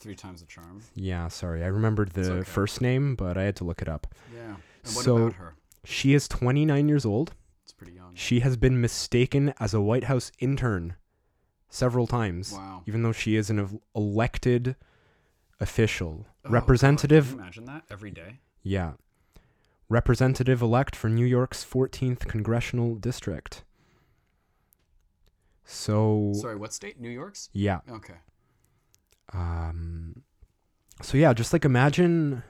Three 0.00 0.14
times 0.14 0.40
the 0.40 0.46
charm. 0.46 0.82
Yeah, 0.94 1.28
sorry, 1.28 1.62
I 1.64 1.68
remembered 1.68 2.10
the 2.12 2.32
okay. 2.32 2.42
first 2.44 2.80
name, 2.80 3.14
but 3.16 3.36
I 3.36 3.42
had 3.44 3.56
to 3.56 3.64
look 3.64 3.82
it 3.82 3.88
up. 3.88 4.06
Yeah. 4.34 4.56
And 4.84 4.94
what 4.94 5.04
So- 5.04 5.16
about 5.16 5.32
her? 5.34 5.54
She 5.84 6.12
is 6.14 6.28
29 6.28 6.88
years 6.88 7.04
old. 7.06 7.32
It's 7.64 7.72
pretty 7.72 7.92
young. 7.94 8.14
She 8.14 8.40
has 8.40 8.56
been 8.56 8.80
mistaken 8.80 9.54
as 9.58 9.72
a 9.72 9.80
White 9.80 10.04
House 10.04 10.30
intern 10.38 10.96
several 11.70 12.06
times, 12.06 12.52
Wow. 12.52 12.82
even 12.86 13.02
though 13.02 13.12
she 13.12 13.36
is 13.36 13.48
an 13.50 13.80
elected 13.94 14.76
official. 15.60 16.26
Oh, 16.44 16.50
Representative, 16.50 17.32
imagine 17.32 17.64
that 17.66 17.84
every 17.90 18.10
day. 18.10 18.40
yeah. 18.62 18.92
Representative 19.88 20.60
elect 20.60 20.94
for 20.94 21.08
New 21.08 21.24
York's 21.24 21.64
14th 21.64 22.26
congressional 22.28 22.94
district. 22.96 23.64
So, 25.64 26.32
Sorry, 26.34 26.56
what 26.56 26.72
state? 26.72 26.98
New 27.00 27.10
York's. 27.10 27.50
yeah. 27.52 27.80
Okay. 27.90 28.16
Um 29.32 30.22
so 31.02 31.16
yeah 31.18 31.32
just 31.32 31.52
like 31.52 31.64
imagine 31.64 32.42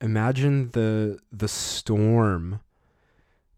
imagine 0.00 0.70
the 0.72 1.18
the 1.32 1.48
storm 1.48 2.60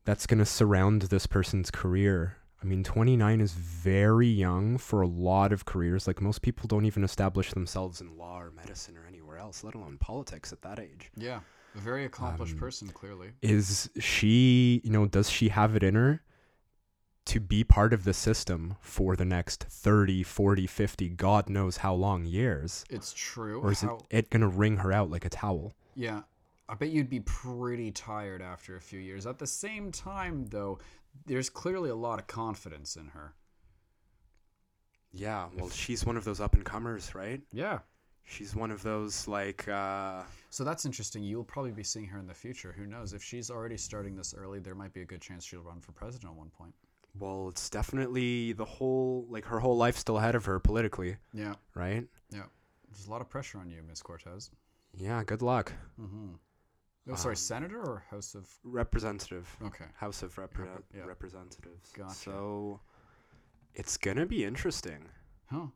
that's 0.05 0.27
going 0.27 0.39
to 0.39 0.47
surround 0.47 1.03
this 1.03 1.27
person's 1.27 1.71
career 1.71 2.37
i 2.63 2.67
mean 2.67 2.83
29 2.83 3.41
is 3.41 3.53
very 3.53 4.27
young 4.29 4.77
for 4.79 5.03
a 5.03 5.07
lot 5.07 5.53
of 5.53 5.65
careers 5.65 6.07
like 6.07 6.21
most 6.21 6.43
people 6.43 6.67
don't 6.67 6.85
even 6.87 7.05
establish 7.05 7.53
themselves 7.53 8.01
in 8.01 8.17
law 8.17 8.39
or 8.41 8.51
medicine 8.51 8.97
or 8.97 9.07
anywhere 9.07 9.39
else 9.39 9.63
let 9.65 9.75
alone 9.75 9.97
politics 9.99 10.53
at 10.53 10.63
that 10.63 10.79
age 10.79 11.11
Yeah. 11.17 11.41
A 11.77 11.79
very 11.79 12.05
accomplished 12.05 12.55
Um, 12.55 12.59
person, 12.59 12.89
clearly. 12.89 13.29
is 13.43 13.89
she 14.01 14.81
you 14.83 14.91
know 14.91 15.07
does 15.07 15.31
she 15.31 15.51
have 15.51 15.77
it 15.77 15.85
in 15.85 15.95
her 15.95 16.21
to 17.31 17.41
be 17.41 17.63
part 17.65 17.93
of 17.93 18.05
the 18.05 18.13
system 18.13 18.77
for 18.81 19.15
the 19.17 19.25
next 19.25 19.65
30 19.65 20.23
40 20.23 20.67
50 20.67 21.09
god 21.11 21.49
knows 21.49 21.79
how 21.79 21.95
long 21.95 22.25
years 22.27 22.85
It's 22.91 23.13
true. 23.13 23.61
or 23.61 23.73
is 23.73 23.83
How- 23.83 23.99
it, 24.11 24.19
it 24.19 24.31
gonna 24.31 24.49
wring 24.49 24.79
her 24.79 24.93
out 24.93 25.11
like 25.11 25.25
a 25.25 25.29
towel? 25.31 25.73
Yeah. 25.95 26.23
I 26.69 26.75
bet 26.75 26.91
you'd 26.91 27.11
be 27.11 27.21
pretty 27.21 27.91
tired 27.91 28.43
after 28.43 28.77
a 28.77 28.81
few 28.81 29.01
years. 29.01 29.27
At 29.27 29.39
the 29.39 29.47
same 29.47 29.91
time, 29.91 30.47
though, 30.47 30.79
there's 31.27 31.51
clearly 31.51 31.91
a 31.91 31.97
lot 31.97 32.19
of 32.21 32.27
confidence 32.29 32.95
in 32.97 33.09
her. 33.09 33.35
Yeah, 35.13 35.49
well, 35.57 35.69
she's 35.71 36.05
one 36.07 36.17
of 36.17 36.25
those 36.25 36.41
up 36.41 36.55
and 36.55 36.65
comers, 36.65 37.15
right? 37.15 37.41
Yeah. 37.53 37.81
She's 38.25 38.55
one 38.55 38.71
of 38.71 38.83
those 38.85 39.27
like, 39.27 39.67
uh, 39.67 40.23
So 40.51 40.63
that's 40.63 40.85
interesting. 40.85 41.25
You'll 41.25 41.43
probably 41.43 41.73
be 41.73 41.83
seeing 41.83 42.07
her 42.07 42.19
in 42.21 42.29
the 42.29 42.35
future. 42.35 42.73
Who 42.73 42.87
knows? 42.87 43.13
If 43.13 43.23
she's 43.25 43.51
already 43.51 43.77
starting 43.77 44.15
this 44.15 44.35
early, 44.37 44.61
there 44.61 44.77
might 44.77 44.93
be 44.93 45.03
a 45.03 45.05
good 45.05 45.21
chance 45.21 45.45
she'll 45.45 45.63
run 45.63 45.81
for 45.81 45.91
president 45.93 46.31
at 46.31 46.37
one 46.39 46.51
point. 46.51 46.75
Well, 47.19 47.49
it's 47.49 47.69
definitely 47.71 48.53
the 48.53 48.65
whole 48.65 49.27
like 49.29 49.45
her 49.47 49.61
whole 49.61 49.77
life 49.77 49.97
still 49.97 50.19
ahead 50.19 50.35
of 50.35 50.45
her 50.47 50.59
politically, 50.59 51.17
Yeah. 51.33 51.55
right? 51.75 52.07
Yeah. 52.31 52.45
There's 52.91 53.07
a 53.07 53.11
lot 53.11 53.21
of 53.21 53.29
pressure 53.29 53.59
on 53.59 53.69
you, 53.71 53.83
Miss 53.87 54.03
Cortez. 54.03 54.51
Yeah, 54.93 55.23
good 55.25 55.43
luck, 55.43 55.73
Mm-hmm. 56.01 56.33
Oh, 57.09 57.15
sorry, 57.17 57.33
Um, 57.33 57.37
senator 57.37 57.81
or 57.81 58.05
House 58.11 58.35
of? 58.35 58.47
Representative, 58.63 59.57
Okay. 59.63 59.87
House 59.97 60.23
of 60.23 60.35
Repre- 60.37 60.59
Rep- 60.73 60.85
yeah. 60.95 61.05
Representatives. 61.05 61.91
Gotcha. 61.93 62.15
So 62.15 62.81
it's 63.75 63.97
gonna 63.97 64.27
be 64.27 64.45
interesting. 64.45 65.09
Huh. 65.51 65.69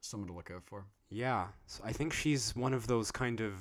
Someone 0.00 0.28
to 0.28 0.34
look 0.34 0.50
out 0.50 0.62
for. 0.64 0.86
Yeah, 1.08 1.48
so 1.66 1.82
I 1.84 1.92
think 1.92 2.12
she's 2.12 2.54
one 2.54 2.72
of 2.74 2.86
those 2.86 3.10
kind 3.10 3.40
of, 3.40 3.54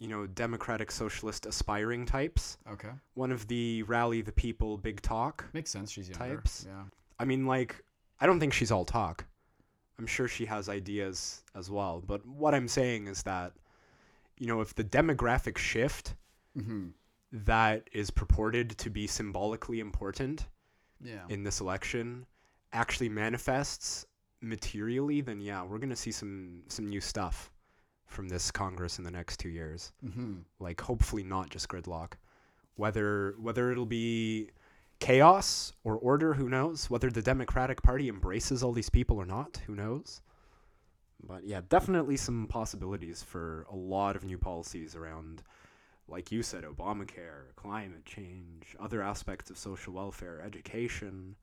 you 0.00 0.08
know, 0.08 0.26
democratic 0.26 0.90
socialist 0.90 1.46
aspiring 1.46 2.06
types. 2.06 2.56
Okay. 2.70 2.90
One 3.14 3.32
of 3.32 3.46
the 3.48 3.82
rally 3.84 4.22
the 4.22 4.32
people, 4.32 4.76
big 4.78 5.00
talk. 5.02 5.44
Makes 5.52 5.70
sense. 5.70 5.90
She's 5.90 6.08
younger. 6.08 6.36
Types. 6.36 6.64
Yeah. 6.68 6.82
I 7.18 7.24
mean, 7.24 7.46
like, 7.46 7.82
I 8.20 8.26
don't 8.26 8.38
think 8.40 8.52
she's 8.52 8.70
all 8.70 8.84
talk. 8.84 9.24
I'm 9.98 10.06
sure 10.06 10.28
she 10.28 10.44
has 10.46 10.68
ideas 10.68 11.42
as 11.56 11.68
well. 11.70 12.02
But 12.06 12.24
what 12.24 12.54
I'm 12.54 12.68
saying 12.68 13.08
is 13.08 13.22
that, 13.24 13.52
you 14.38 14.46
know, 14.46 14.60
if 14.60 14.74
the 14.74 14.84
demographic 14.84 15.58
shift 15.58 16.14
Mm-hmm. 16.56 16.88
that 17.44 17.88
is 17.92 18.10
purported 18.10 18.76
to 18.78 18.90
be 18.90 19.06
symbolically 19.06 19.78
important 19.80 20.46
Yeah. 21.00 21.24
in 21.28 21.44
this 21.44 21.60
election 21.60 22.26
actually 22.72 23.08
manifests 23.10 24.06
materially, 24.40 25.20
then 25.20 25.40
yeah, 25.40 25.62
we're 25.62 25.78
gonna 25.78 25.94
see 25.96 26.10
some 26.10 26.62
some 26.68 26.88
new 26.88 27.00
stuff 27.00 27.50
from 28.08 28.28
this 28.28 28.50
Congress 28.50 28.98
in 28.98 29.04
the 29.04 29.10
next 29.10 29.38
two 29.38 29.48
years. 29.50 29.92
mm-hmm. 30.04 30.38
Like, 30.58 30.80
hopefully 30.80 31.22
not 31.22 31.50
just 31.50 31.68
gridlock. 31.68 32.14
Whether 32.76 33.34
whether 33.40 33.70
it'll 33.70 33.86
be 33.86 34.50
chaos 35.00 35.72
or 35.84 35.96
order, 35.96 36.34
who 36.34 36.48
knows? 36.48 36.88
Whether 36.90 37.10
the 37.10 37.22
Democratic 37.22 37.82
Party 37.82 38.08
embraces 38.08 38.62
all 38.62 38.72
these 38.72 38.90
people 38.90 39.16
or 39.18 39.26
not, 39.26 39.60
who 39.66 39.74
knows? 39.74 40.20
But 41.26 41.44
yeah, 41.44 41.60
definitely 41.68 42.16
some 42.16 42.46
possibilities 42.48 43.22
for 43.22 43.66
a 43.70 43.76
lot 43.76 44.14
of 44.16 44.24
new 44.24 44.38
policies 44.38 44.94
around, 44.94 45.42
like 46.06 46.30
you 46.30 46.42
said, 46.42 46.64
Obamacare, 46.64 47.54
climate 47.56 48.04
change, 48.04 48.76
other 48.78 49.02
aspects 49.02 49.50
of 49.50 49.58
social 49.58 49.92
welfare, 49.92 50.40
education. 50.44 51.34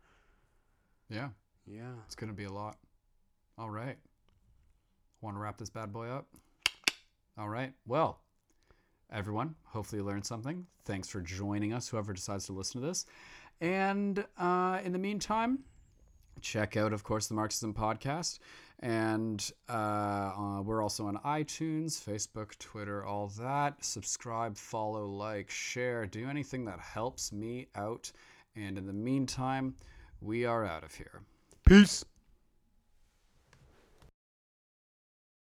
Yeah. 1.09 1.29
Yeah. 1.67 1.91
It's 2.05 2.15
gonna 2.15 2.33
be 2.33 2.45
a 2.45 2.51
lot. 2.51 2.77
All 3.57 3.69
right. 3.69 3.97
Want 5.21 5.35
to 5.35 5.41
wrap 5.41 5.57
this 5.57 5.69
bad 5.69 5.91
boy 5.91 6.07
up? 6.07 6.27
All 7.37 7.49
right. 7.49 7.73
Well, 7.85 8.21
everyone, 9.11 9.55
hopefully 9.65 10.01
you 10.01 10.05
learned 10.05 10.25
something. 10.25 10.65
Thanks 10.85 11.09
for 11.09 11.19
joining 11.19 11.73
us, 11.73 11.89
whoever 11.89 12.13
decides 12.13 12.45
to 12.45 12.53
listen 12.53 12.79
to 12.81 12.87
this. 12.87 13.05
And 13.59 14.25
uh, 14.37 14.79
in 14.83 14.93
the 14.93 14.99
meantime, 14.99 15.59
check 16.41 16.77
out, 16.77 16.93
of 16.93 17.03
course, 17.03 17.27
the 17.27 17.33
Marxism 17.33 17.73
podcast. 17.73 18.39
And 18.79 19.51
uh, 19.69 19.71
uh, 19.73 20.61
we're 20.61 20.81
also 20.81 21.07
on 21.07 21.17
iTunes, 21.25 22.01
Facebook, 22.01 22.57
Twitter, 22.57 23.05
all 23.05 23.27
that. 23.39 23.83
Subscribe, 23.83 24.57
follow, 24.57 25.05
like, 25.05 25.49
share, 25.49 26.05
do 26.05 26.29
anything 26.29 26.65
that 26.65 26.79
helps 26.79 27.31
me 27.33 27.67
out. 27.75 28.11
And 28.55 28.77
in 28.77 28.85
the 28.85 28.93
meantime, 28.93 29.75
we 30.21 30.45
are 30.45 30.65
out 30.65 30.83
of 30.83 30.93
here. 30.93 31.21
Peace. 31.65 32.05